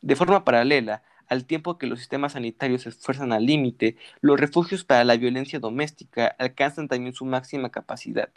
[0.01, 4.83] De forma paralela, al tiempo que los sistemas sanitarios se esfuerzan al límite, los refugios
[4.83, 8.29] para la violencia doméstica alcanzan también su máxima capacidad,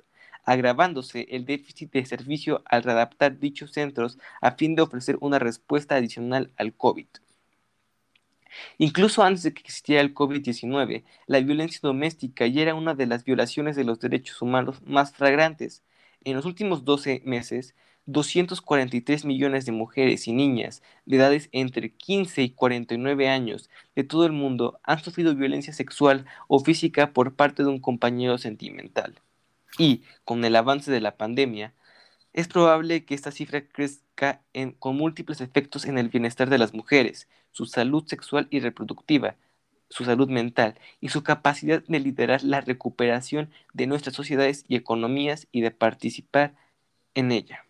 [0.44, 5.96] agravándose el déficit de servicio al readaptar dichos centros a fin de ofrecer una respuesta
[5.96, 7.06] adicional al COVID.
[8.78, 13.24] Incluso antes de que existiera el COVID-19, la violencia doméstica ya era una de las
[13.24, 15.82] violaciones de los derechos humanos más flagrantes.
[16.24, 17.74] En los últimos 12 meses,
[18.08, 24.24] 243 millones de mujeres y niñas de edades entre 15 y 49 años de todo
[24.24, 29.20] el mundo han sufrido violencia sexual o física por parte de un compañero sentimental.
[29.78, 31.74] Y, con el avance de la pandemia,
[32.32, 34.42] es probable que esta cifra crezca
[34.78, 39.36] con múltiples efectos en el bienestar de las mujeres, su salud sexual y reproductiva,
[39.90, 45.46] su salud mental y su capacidad de liderar la recuperación de nuestras sociedades y economías
[45.52, 46.54] y de participar
[47.14, 47.67] en ella.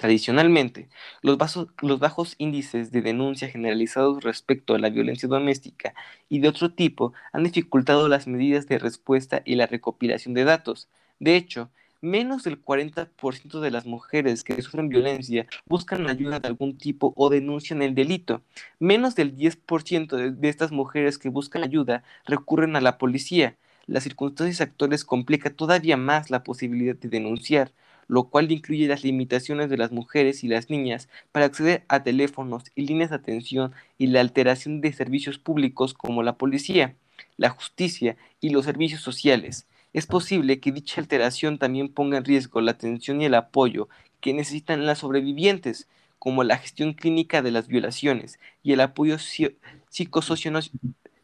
[0.00, 0.88] Tradicionalmente,
[1.20, 5.92] los, bajos índices de denuncia generalizados respecto a la violencia doméstica
[6.30, 10.88] y de otro tipo han dificultado las medidas de respuesta y la recopilación de datos.
[11.18, 11.68] De hecho,
[12.00, 17.28] menos del 40% de las mujeres que sufren violencia buscan ayuda de algún tipo o
[17.28, 18.40] denuncian el delito.
[18.78, 23.58] Menos del 10% de, de estas mujeres que buscan ayuda recurren a la policía.
[23.86, 27.72] Las circunstancias actuales complican todavía más la posibilidad de denunciar
[28.10, 32.64] lo cual incluye las limitaciones de las mujeres y las niñas para acceder a teléfonos
[32.74, 36.96] y líneas de atención y la alteración de servicios públicos como la policía,
[37.36, 39.68] la justicia y los servicios sociales.
[39.92, 43.88] Es posible que dicha alteración también ponga en riesgo la atención y el apoyo
[44.20, 45.86] que necesitan las sobrevivientes,
[46.18, 49.18] como la gestión clínica de las violaciones y el apoyo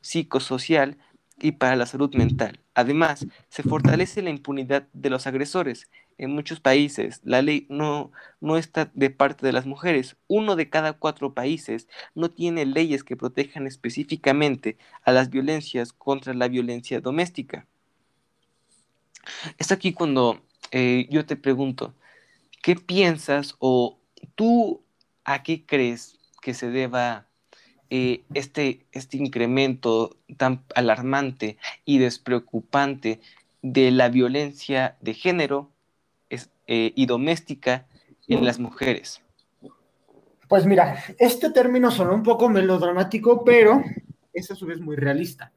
[0.00, 0.96] psicosocial
[1.40, 2.60] y para la salud mental.
[2.74, 5.88] Además, se fortalece la impunidad de los agresores,
[6.18, 8.10] en muchos países la ley no,
[8.40, 10.16] no está de parte de las mujeres.
[10.28, 16.34] Uno de cada cuatro países no tiene leyes que protejan específicamente a las violencias contra
[16.34, 17.66] la violencia doméstica.
[19.58, 20.40] Es aquí cuando
[20.70, 21.94] eh, yo te pregunto,
[22.62, 23.98] ¿qué piensas o
[24.34, 24.82] tú
[25.24, 27.26] a qué crees que se deba
[27.90, 33.20] eh, este, este incremento tan alarmante y despreocupante
[33.62, 35.70] de la violencia de género
[36.66, 37.86] eh, y doméstica
[38.26, 39.22] en las mujeres?
[40.48, 43.82] Pues mira, este término sonó un poco melodramático, pero
[44.32, 45.52] es a su vez muy realista.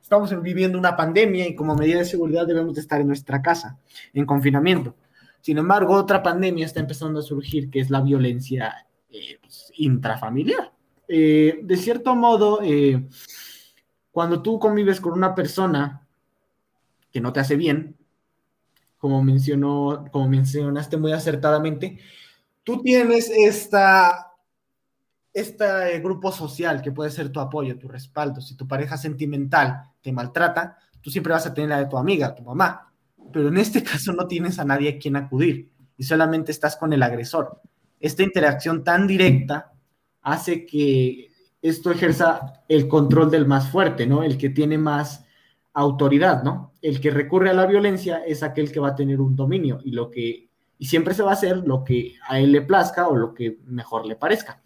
[0.00, 3.78] Estamos viviendo una pandemia y como medida de seguridad debemos de estar en nuestra casa,
[4.12, 4.94] en confinamiento.
[5.40, 10.72] Sin embargo, otra pandemia está empezando a surgir, que es la violencia eh, pues, intrafamiliar.
[11.08, 12.60] Eh, de cierto modo,
[14.10, 16.06] cuando tú convives con una persona
[17.10, 17.96] que no te hace bien,
[19.02, 21.98] como, mencionó, como mencionaste muy acertadamente,
[22.62, 24.32] tú tienes esta,
[25.32, 28.40] este grupo social que puede ser tu apoyo, tu respaldo.
[28.40, 32.32] Si tu pareja sentimental te maltrata, tú siempre vas a tener la de tu amiga,
[32.32, 32.92] tu mamá.
[33.32, 36.92] Pero en este caso no tienes a nadie a quien acudir y solamente estás con
[36.92, 37.60] el agresor.
[37.98, 39.72] Esta interacción tan directa
[40.20, 41.28] hace que
[41.60, 44.22] esto ejerza el control del más fuerte, ¿no?
[44.22, 45.21] El que tiene más
[45.74, 46.72] autoridad, ¿no?
[46.82, 49.92] El que recurre a la violencia es aquel que va a tener un dominio y
[49.92, 50.48] lo que
[50.78, 53.58] y siempre se va a hacer lo que a él le plazca o lo que
[53.66, 54.60] mejor le parezca.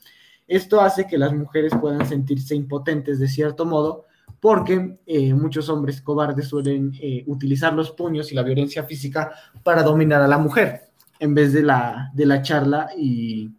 [0.49, 4.07] Esto hace que las mujeres puedan sentirse impotentes de cierto modo
[4.41, 9.33] porque eh, muchos hombres cobardes suelen eh, utilizar los puños y la violencia física
[9.63, 13.51] para dominar a la mujer en vez de la, de la charla y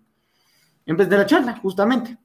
[0.85, 2.17] en vez de la charla, justamente.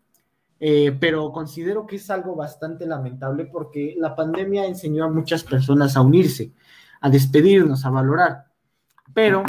[0.65, 5.97] Eh, pero considero que es algo bastante lamentable porque la pandemia enseñó a muchas personas
[5.97, 6.53] a unirse,
[7.01, 8.45] a despedirnos, a valorar.
[9.13, 9.43] Pero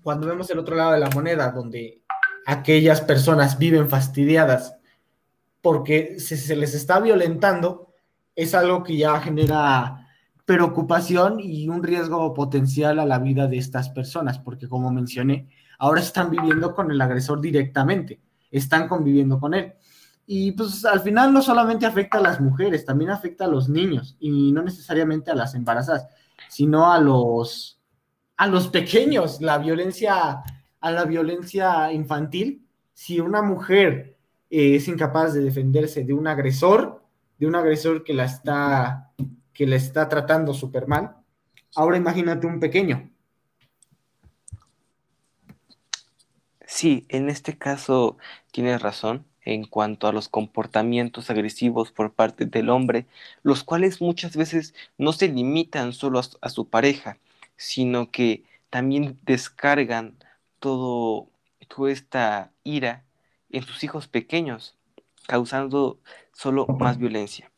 [0.00, 2.04] cuando vemos el otro lado de la moneda, donde
[2.46, 4.76] aquellas personas viven fastidiadas
[5.60, 7.92] porque se, les está violentando,
[8.36, 10.06] es algo que ya genera
[10.44, 15.48] preocupación y un riesgo potencial a la vida de estas personas, porque como mencioné,
[15.80, 18.20] ahora están viviendo con el agresor directamente,
[18.52, 19.74] están conviviendo con él.
[20.34, 24.16] Y pues al final no solamente afecta a las mujeres, también afecta a los niños
[24.18, 26.08] y no necesariamente a las embarazadas,
[26.48, 27.78] sino a los,
[28.38, 30.42] a los pequeños, la violencia,
[30.80, 32.66] a la violencia infantil.
[32.94, 34.16] Si una mujer
[34.48, 37.04] eh, es incapaz de defenderse de un agresor,
[37.36, 39.12] de un agresor que la está,
[39.52, 41.14] que la está tratando súper mal,
[41.74, 43.10] ahora imagínate un pequeño.
[46.66, 48.16] Sí, en este caso
[48.50, 53.06] tienes razón en cuanto a los comportamientos agresivos por parte del hombre,
[53.42, 57.18] los cuales muchas veces no se limitan solo a, su pareja,
[57.56, 60.16] sino que también descargan
[60.60, 61.28] todo,
[61.68, 63.04] toda esta ira
[63.50, 64.76] en sus hijos pequeños,
[65.26, 65.98] causando
[66.32, 67.50] solo más violencia.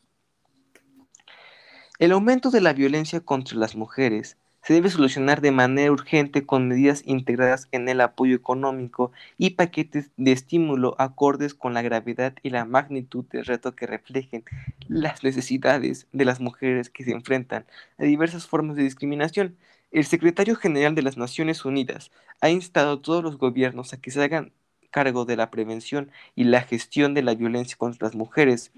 [1.97, 6.67] El aumento de la violencia contra las mujeres se debe solucionar de manera urgente con
[6.67, 12.49] medidas integradas en el apoyo económico y paquetes de estímulo acordes con la gravedad y
[12.49, 14.43] la magnitud del reto que reflejen
[14.87, 17.67] las necesidades de las mujeres que se enfrentan
[17.99, 19.55] a diversas formas de discriminación.
[19.91, 22.09] El secretario general de las Naciones Unidas
[22.41, 24.51] ha instado a todos los gobiernos a que se hagan
[24.89, 28.71] cargo de la prevención y la gestión de la violencia contra las mujeres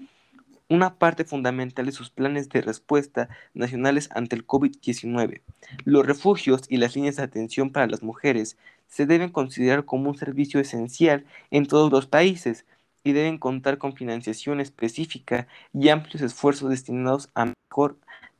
[0.68, 5.40] una parte fundamental de sus planes de respuesta nacionales ante el COVID-19.
[5.84, 8.56] Los refugios y las líneas de atención para las mujeres
[8.86, 12.66] se deben considerar como un servicio esencial en todos los países
[13.04, 17.96] y deben contar con financiación específica y amplios esfuerzos destinados a mejor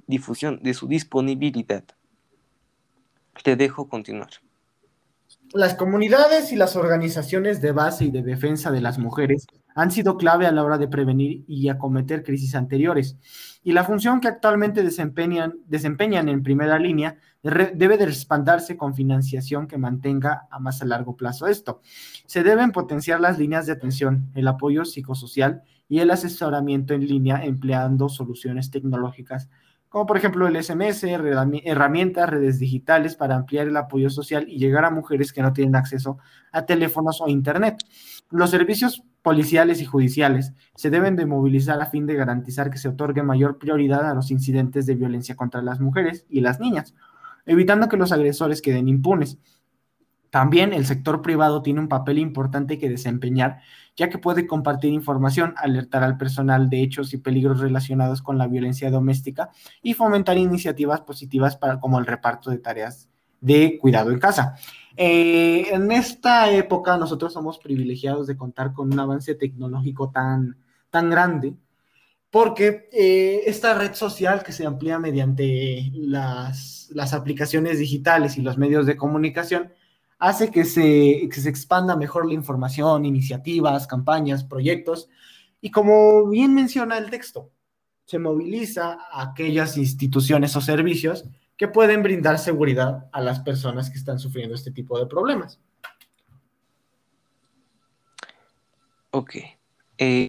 [0.06, 1.84] difusión de su disponibilidad.
[3.42, 4.30] Te dejo continuar.
[5.52, 10.16] Las comunidades y las organizaciones de base y de defensa de las mujeres han sido
[10.16, 13.16] clave a la hora de prevenir y acometer crisis anteriores.
[13.62, 19.68] Y la función que actualmente desempeñan, desempeñan en primera línea debe de respaldarse con financiación
[19.68, 21.80] que mantenga a más a largo plazo esto.
[22.26, 27.44] Se deben potenciar las líneas de atención, el apoyo psicosocial y el asesoramiento en línea
[27.44, 29.48] empleando soluciones tecnológicas
[29.88, 34.84] como por ejemplo el SMS, herramientas, redes digitales para ampliar el apoyo social y llegar
[34.84, 36.18] a mujeres que no tienen acceso
[36.52, 37.78] a teléfonos o internet.
[38.30, 42.88] Los servicios policiales y judiciales se deben de movilizar a fin de garantizar que se
[42.88, 46.94] otorgue mayor prioridad a los incidentes de violencia contra las mujeres y las niñas,
[47.44, 49.36] evitando que los agresores queden impunes.
[50.30, 53.60] También el sector privado tiene un papel importante que desempeñar,
[53.98, 58.46] ya que puede compartir información, alertar al personal de hechos y peligros relacionados con la
[58.46, 59.50] violencia doméstica
[59.82, 63.10] y fomentar iniciativas positivas para, como el reparto de tareas
[63.42, 64.54] de cuidado en casa.
[65.00, 70.56] Eh, en esta época nosotros somos privilegiados de contar con un avance tecnológico tan,
[70.90, 71.54] tan grande,
[72.30, 78.58] porque eh, esta red social que se amplía mediante las, las, aplicaciones digitales y los
[78.58, 79.72] medios de comunicación
[80.18, 85.08] hace que se, que se expanda mejor la información, iniciativas, campañas, proyectos,
[85.60, 87.52] y como bien menciona el texto,
[88.04, 91.24] se moviliza a aquellas instituciones o servicios
[91.58, 95.60] que pueden brindar seguridad a las personas que están sufriendo este tipo de problemas.
[99.10, 99.36] Ok.
[99.98, 100.28] Eh,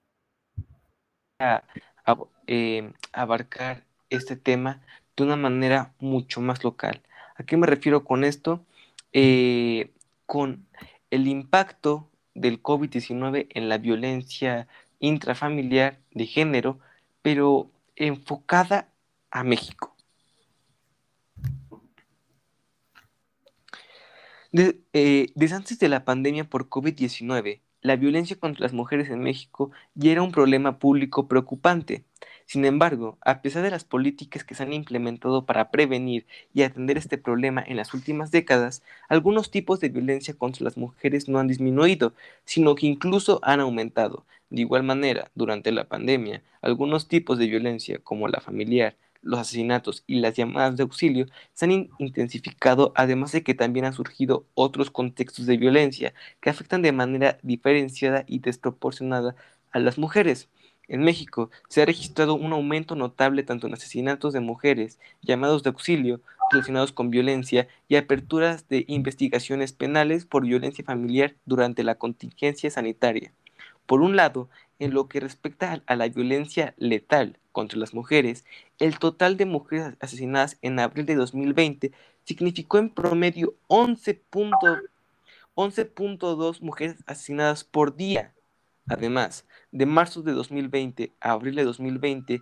[2.48, 4.82] eh, abarcar este tema
[5.16, 7.04] de una manera mucho más local.
[7.36, 8.66] ¿A qué me refiero con esto?
[9.14, 9.92] Eh,
[10.26, 10.66] con
[11.12, 14.68] el impacto del COVID-19 en la violencia
[15.00, 16.80] intrafamiliar de género,
[17.22, 18.90] pero enfocada
[19.30, 19.96] a México.
[24.52, 29.72] Eh, desde antes de la pandemia por COVID-19, la violencia contra las mujeres en México
[29.94, 32.04] ya era un problema público preocupante.
[32.46, 36.98] Sin embargo, a pesar de las políticas que se han implementado para prevenir y atender
[36.98, 41.48] este problema en las últimas décadas, algunos tipos de violencia contra las mujeres no han
[41.48, 47.48] disminuido, sino que incluso han aumentado, De igual manera, durante la pandemia, algunos tipos de
[47.48, 53.32] violencia, como la familiar, los asesinatos y las llamadas de auxilio se han intensificado, además
[53.32, 58.40] de que también han surgido otros contextos de violencia que afectan de manera diferenciada y
[58.40, 59.36] desproporcionada
[59.72, 60.50] a las mujeres.
[60.88, 65.70] En México se ha registrado un aumento notable tanto en asesinatos de mujeres, llamados de
[65.70, 72.72] auxilio relacionados con violencia y aperturas de investigaciones penales por violencia familiar durante la contingencia
[72.72, 73.34] sanitaria.
[73.86, 74.50] Por un lado,
[74.80, 78.46] en lo que respecta a la violencia letal contra las mujeres,
[78.80, 81.92] el total de mujeres asesinadas en abril de 2020
[82.24, 88.34] significó en promedio 11.2 mujeres asesinadas por día.
[88.88, 92.42] Además, de marzo de 2020 a abril de 2020,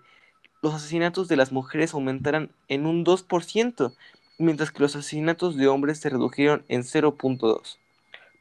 [0.62, 3.96] los asesinatos de las mujeres aumentaron en un 2%,
[4.38, 7.78] mientras que los asesinatos de hombres se redujeron en 0.2.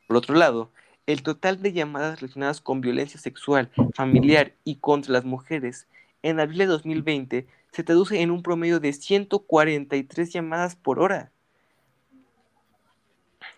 [0.06, 0.70] Por otro lado,
[1.06, 5.86] el total de llamadas relacionadas con violencia sexual, familiar y contra las mujeres
[6.22, 11.30] en abril de 2020 se traduce en un promedio de 143 llamadas por hora.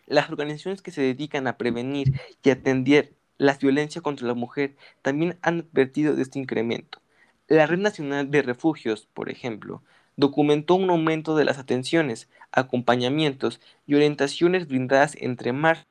[0.06, 5.38] Las organizaciones que se dedican a prevenir y atender la violencia contra la mujer también
[5.42, 7.00] han advertido de este incremento.
[7.46, 9.82] La Red Nacional de Refugios, por ejemplo,
[10.16, 15.86] documentó un aumento de las atenciones, acompañamientos y orientaciones brindadas entre marzo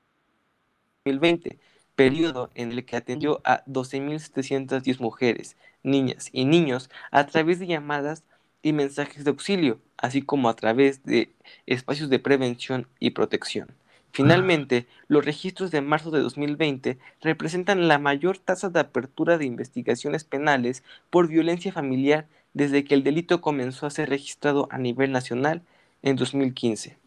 [1.07, 1.57] 2020,
[1.95, 8.23] periodo en el que atendió a 12.710 mujeres, niñas y niños a través de llamadas
[8.61, 11.33] y mensajes de auxilio, así como a través de
[11.65, 13.69] espacios de prevención y protección.
[14.11, 20.23] Finalmente, los registros de marzo de 2020 representan la mayor tasa de apertura de investigaciones
[20.23, 25.61] penales por violencia familiar desde que el delito comenzó a ser registrado a nivel nacional
[26.01, 26.97] en 2015.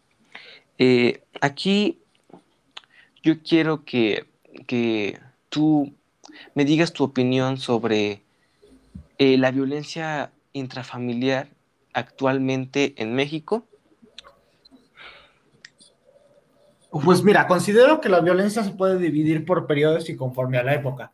[0.78, 1.98] Eh, aquí
[3.22, 4.26] yo quiero que,
[5.48, 5.92] tú
[6.54, 8.22] me digas tu opinión sobre
[9.18, 11.48] eh, la violencia intrafamiliar
[11.92, 13.66] actualmente en México.
[16.90, 20.74] Pues mira, considero que la violencia se puede dividir por periodos y conforme a la
[20.74, 21.12] época,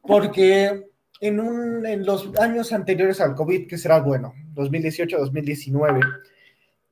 [0.00, 0.88] porque
[1.20, 6.20] en, un, en los años anteriores al COVID, que será bueno, 2018-2019,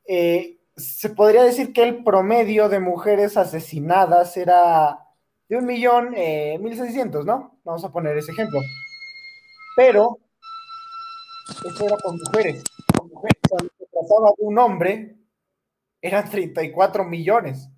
[0.09, 4.99] eh, se podría decir que el promedio de mujeres asesinadas era
[5.49, 7.59] de un millón eh, mil seiscientos, ¿no?
[7.65, 8.61] Vamos a poner ese ejemplo.
[9.77, 10.19] Pero
[11.65, 12.63] eso era con mujeres.
[12.97, 13.39] Con mujeres.
[13.49, 15.17] Cuando se trataba un hombre,
[16.03, 17.69] eran 34 millones.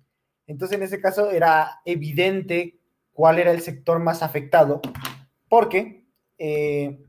[0.47, 2.79] Entonces, en ese caso, era evidente
[3.13, 4.81] cuál era el sector más afectado,
[5.47, 6.05] porque
[6.37, 6.99] eh,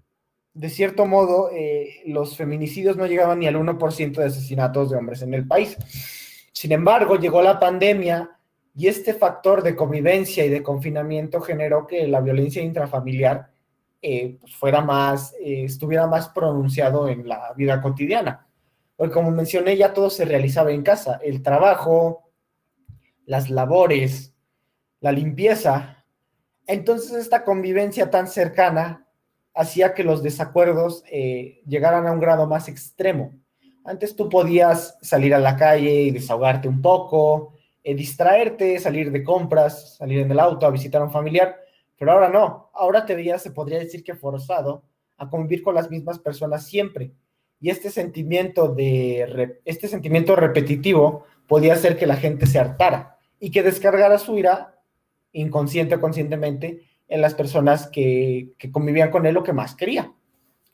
[0.52, 5.22] de cierto modo, eh, los feminicidios no llegaban ni al 1% de asesinatos de hombres
[5.22, 5.76] en el país.
[6.52, 8.30] Sin embargo, llegó la pandemia
[8.74, 13.50] y este factor de convivencia y de confinamiento generó que la violencia intrafamiliar
[14.02, 18.46] eh, pues, fuera más, eh, estuviera más pronunciado en la vida cotidiana.
[18.96, 22.30] Porque como mencioné, ya todo se realizaba en casa, el trabajo,
[23.24, 24.34] las labores,
[25.00, 26.04] la limpieza.
[26.66, 29.06] Entonces esta convivencia tan cercana
[29.60, 33.34] hacía que los desacuerdos eh, llegaran a un grado más extremo.
[33.84, 37.52] Antes tú podías salir a la calle y desahogarte un poco,
[37.84, 41.56] eh, distraerte, salir de compras, salir en el auto a visitar a un familiar,
[41.98, 42.70] pero ahora no.
[42.72, 44.82] Ahora te veías, se podría decir que forzado
[45.18, 47.12] a convivir con las mismas personas siempre.
[47.60, 53.50] Y este sentimiento, de, este sentimiento repetitivo podía hacer que la gente se hartara y
[53.50, 54.80] que descargara su ira
[55.32, 60.12] inconsciente o conscientemente en las personas que, convivían con él lo que más quería,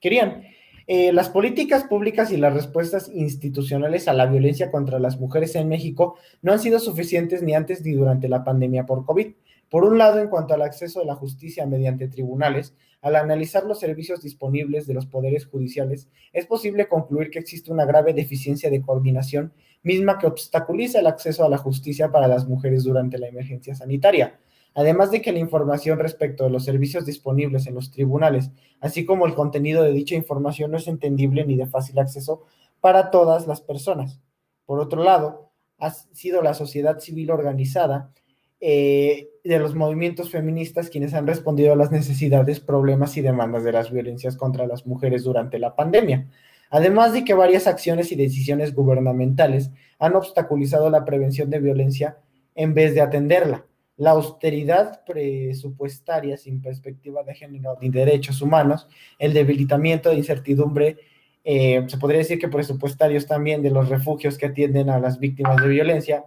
[0.01, 0.45] querían.
[0.87, 5.69] Eh, las políticas públicas y las respuestas institucionales a la violencia contra las mujeres en
[5.69, 9.33] México no han sido suficientes ni antes ni durante la pandemia por COVID.
[9.69, 13.81] Por un lado, en cuanto al acceso a la justicia mediante tribunales, al analizar los
[13.81, 18.81] servicios disponibles de los poderes judiciales, es posible concluir que existe una grave deficiencia de
[18.81, 23.75] coordinación misma que obstaculiza el acceso a la justicia para las mujeres durante la emergencia
[23.75, 24.39] sanitaria
[24.77, 28.51] además de que la información respecto de los servicios disponibles en los tribunales,
[28.81, 32.45] así como el contenido de dicha información no es entendible ni de fácil acceso
[32.81, 34.21] para todas las personas.
[34.67, 38.13] Por otro lado, ha sido la sociedad civil organizada
[38.61, 43.73] eh, de los movimientos feministas quienes han respondido a las necesidades, problemas y demandas de
[43.73, 46.29] las violencias contra las mujeres durante la pandemia.
[46.69, 52.19] Además de que varias acciones y decisiones gubernamentales han obstaculizado la prevención de violencia
[52.55, 53.65] en vez de atenderla
[53.97, 58.89] la austeridad presupuestaria sin perspectiva de género ni derechos humanos,
[59.19, 60.99] el debilitamiento de incertidumbre,
[61.45, 65.63] eh, se podría decir que presupuestarios también de los refugios que atienden a las víctimas
[65.63, 66.25] de violencia,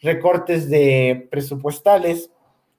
[0.00, 2.30] recortes de presupuestales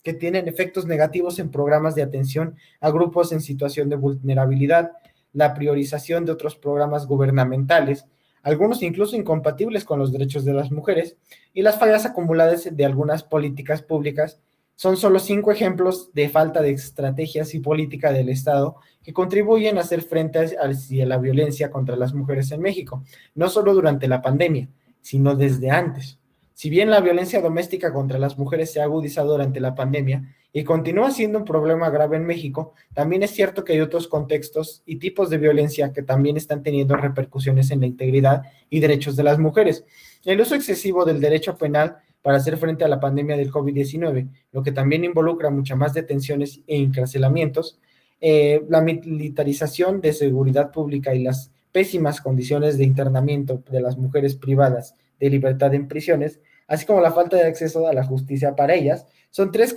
[0.01, 4.91] que tienen efectos negativos en programas de atención a grupos en situación de vulnerabilidad,
[5.31, 8.05] la priorización de otros programas gubernamentales,
[8.43, 11.17] algunos incluso incompatibles con los derechos de las mujeres,
[11.53, 14.39] y las fallas acumuladas de algunas políticas públicas
[14.75, 19.81] son solo cinco ejemplos de falta de estrategias y política del Estado que contribuyen a
[19.81, 23.03] hacer frente a la violencia contra las mujeres en México,
[23.35, 24.69] no solo durante la pandemia,
[25.01, 26.19] sino desde antes.
[26.53, 30.63] Si bien la violencia doméstica contra las mujeres se ha agudizado durante la pandemia y
[30.63, 34.97] continúa siendo un problema grave en México, también es cierto que hay otros contextos y
[34.97, 39.39] tipos de violencia que también están teniendo repercusiones en la integridad y derechos de las
[39.39, 39.83] mujeres.
[40.23, 44.61] El uso excesivo del derecho penal para hacer frente a la pandemia del COVID-19, lo
[44.61, 47.79] que también involucra muchas más detenciones e encarcelamientos,
[48.21, 54.35] eh, la militarización de seguridad pública y las pésimas condiciones de internamiento de las mujeres
[54.35, 58.73] privadas de libertad en prisiones, así como la falta de acceso a la justicia para
[58.73, 59.75] ellas, son tres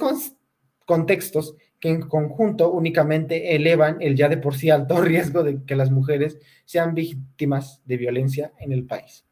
[0.84, 5.76] contextos que en conjunto únicamente elevan el ya de por sí alto riesgo de que
[5.76, 9.24] las mujeres sean víctimas de violencia en el país.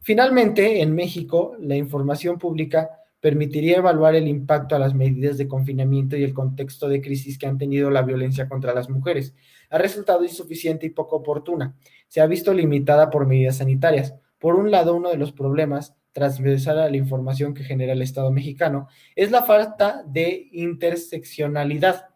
[0.00, 2.90] Finalmente, en México, la información pública
[3.20, 7.46] permitiría evaluar el impacto a las medidas de confinamiento y el contexto de crisis que
[7.46, 9.34] han tenido la violencia contra las mujeres.
[9.70, 11.74] Ha resultado insuficiente y poco oportuna.
[12.06, 16.78] Se ha visto limitada por medidas sanitarias, por un lado, uno de los problemas transversal
[16.78, 22.06] a la información que genera el Estado mexicano es la falta de interseccionalidad.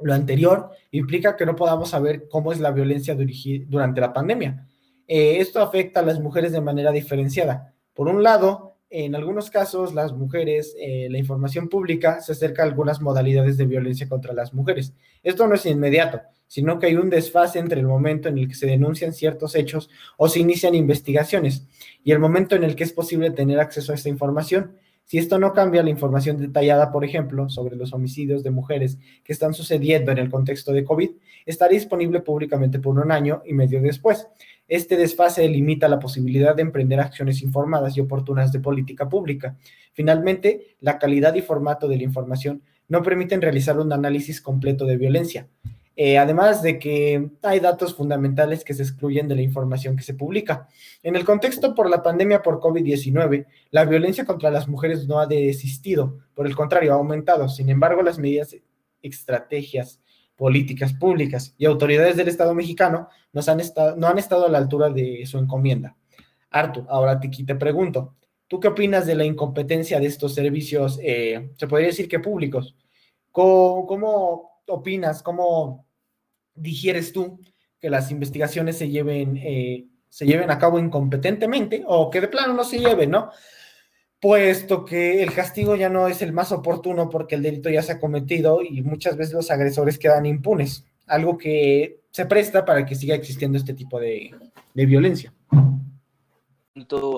[0.00, 3.16] Lo anterior implica que no podamos saber cómo es la violencia
[3.66, 4.66] durante la pandemia.
[5.06, 7.74] Eh, esto afecta a las mujeres de manera diferenciada.
[7.94, 12.66] Por un lado, en algunos casos, las mujeres, eh, la información pública se acerca a
[12.66, 14.94] algunas modalidades de violencia contra las mujeres.
[15.22, 18.54] Esto no es inmediato, sino que hay un desfase entre el momento en el que
[18.54, 21.68] se denuncian ciertos hechos o se inician investigaciones
[22.02, 24.72] y el momento en el que es posible tener acceso a esta información.
[25.04, 29.32] Si esto no cambia, la información detallada, por ejemplo, sobre los homicidios de mujeres que
[29.32, 31.10] están sucediendo en el contexto de COVID,
[31.46, 34.28] estará disponible públicamente por un año y medio después.
[34.66, 39.56] Este desfase limita la posibilidad de emprender acciones informadas y oportunas de política pública.
[39.94, 44.98] Finalmente, la calidad y formato de la información no permiten realizar un análisis completo de
[44.98, 45.48] violencia.
[46.00, 50.14] Eh, además de que hay datos fundamentales que se excluyen de la información que se
[50.14, 50.68] publica.
[51.02, 55.26] En el contexto por la pandemia por COVID-19, la violencia contra las mujeres no ha
[55.26, 57.48] desistido, por el contrario, ha aumentado.
[57.48, 58.54] Sin embargo, las medidas,
[59.02, 60.00] estrategias,
[60.36, 64.58] políticas públicas y autoridades del Estado mexicano nos han estado, no han estado a la
[64.58, 65.96] altura de su encomienda.
[66.50, 68.14] Artur, ahora te, te pregunto,
[68.46, 72.76] ¿tú qué opinas de la incompetencia de estos servicios, eh, se podría decir que públicos?
[73.32, 75.87] ¿Cómo, cómo opinas, cómo
[76.60, 77.40] digieres tú
[77.80, 82.54] que las investigaciones se lleven, eh, se lleven a cabo incompetentemente o que de plano
[82.54, 83.30] no se lleven, ¿no?
[84.20, 87.92] Puesto que el castigo ya no es el más oportuno porque el delito ya se
[87.92, 92.96] ha cometido y muchas veces los agresores quedan impunes, algo que se presta para que
[92.96, 94.34] siga existiendo este tipo de,
[94.74, 95.32] de violencia.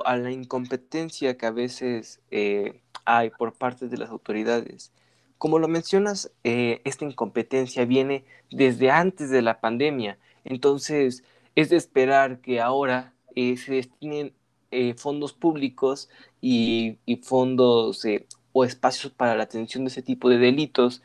[0.04, 4.92] A la incompetencia que a veces eh, hay por parte de las autoridades
[5.40, 10.18] como lo mencionas, eh, esta incompetencia viene desde antes de la pandemia.
[10.44, 11.24] Entonces,
[11.54, 14.34] es de esperar que ahora eh, se destinen
[14.70, 16.10] eh, fondos públicos
[16.42, 18.04] y, fondos
[18.52, 21.02] o espacios para la atención de ese tipo de delitos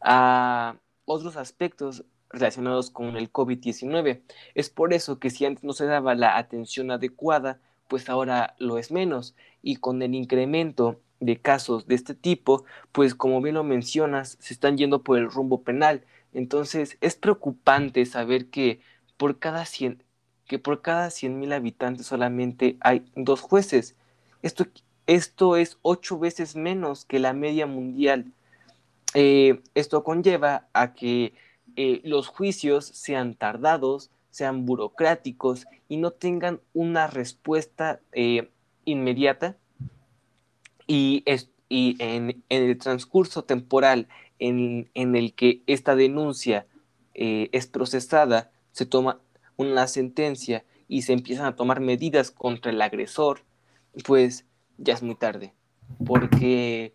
[0.00, 0.74] a
[1.04, 4.20] otros aspectos relacionados con el COVID-19.
[4.56, 8.78] Es por eso que si antes no se daba la atención adecuada, pues ahora lo
[8.78, 9.36] es menos.
[9.62, 14.54] Y con el incremento de casos de este tipo, pues como bien lo mencionas, se
[14.54, 16.04] están yendo por el rumbo penal.
[16.32, 18.80] Entonces es preocupante saber que
[19.16, 20.02] por cada 100
[20.46, 23.96] que por cada 100.000 habitantes solamente hay dos jueces.
[24.42, 24.66] Esto,
[25.06, 28.32] esto es ocho veces menos que la media mundial.
[29.14, 31.34] Eh, esto conlleva a que
[31.76, 38.50] eh, los juicios sean tardados, sean burocráticos y no tengan una respuesta eh,
[38.84, 39.56] inmediata
[40.86, 44.08] y, es, y en, el transcurso temporal
[44.38, 46.66] en, el que esta denuncia
[47.14, 49.20] eh, es procesada, se toma
[49.56, 53.40] una sentencia y se empiezan a tomar medidas contra el agresor,
[54.04, 54.44] pues
[54.78, 55.52] ya es muy tarde,
[56.04, 56.92] porque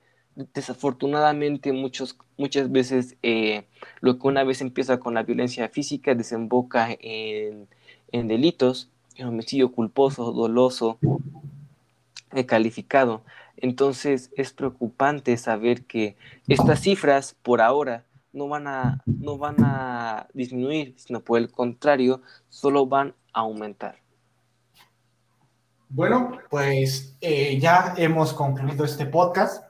[0.53, 3.65] desafortunadamente muchos, muchas veces eh,
[3.99, 7.67] lo que una vez empieza con la violencia física desemboca en,
[8.11, 10.97] en delitos, en homicidio culposo, doloso,
[12.33, 13.23] eh, calificado.
[13.61, 20.27] Entonces es preocupante saber que estas cifras por ahora no van a, no van a
[20.33, 24.01] disminuir, sino por el contrario, solo van a aumentar.
[25.89, 29.63] Bueno, pues eh, ya hemos concluido este podcast.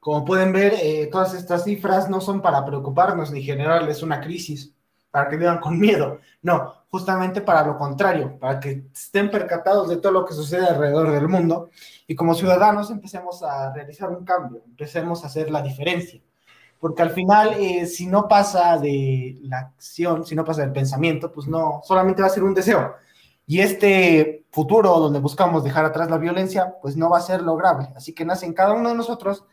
[0.00, 4.74] Como pueden ver, eh, todas estas cifras no son para preocuparnos ni generarles una crisis,
[5.12, 6.18] para que vivan con miedo.
[6.40, 11.12] No, justamente para lo contrario, para que estén percatados de todo lo que sucede alrededor
[11.12, 11.70] del mundo
[12.08, 16.20] y como ciudadanos empecemos a realizar un cambio, empecemos a hacer la diferencia.
[16.80, 21.30] Porque al final, eh, si no pasa de la acción, si no pasa del pensamiento,
[21.30, 22.94] pues no, solamente va a ser un deseo.
[23.46, 27.90] Y este futuro donde buscamos dejar atrás la violencia, pues no va a ser lograble.
[27.94, 29.44] Así que nace en cada uno de nosotros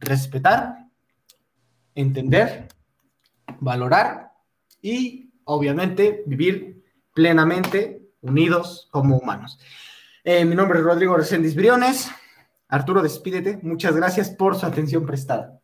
[0.00, 0.88] respetar,
[1.94, 2.68] entender,
[3.60, 4.33] valorar
[4.84, 9.58] y obviamente vivir plenamente unidos como humanos.
[10.22, 12.10] Eh, mi nombre es Rodrigo Reséndiz Briones.
[12.68, 13.58] Arturo, despídete.
[13.62, 15.58] Muchas gracias por su atención prestada.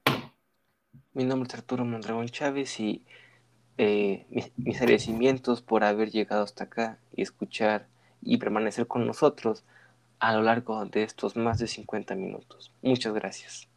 [1.12, 3.04] Mi nombre es Arturo Mondragón Chávez y
[3.76, 7.88] eh, mis, mis, agradecimientos por haber llegado hasta acá y escuchar
[8.22, 9.64] y permanecer con nosotros
[10.18, 12.72] a lo largo de estos más de 50 minutos.
[12.80, 13.69] Muchas gracias.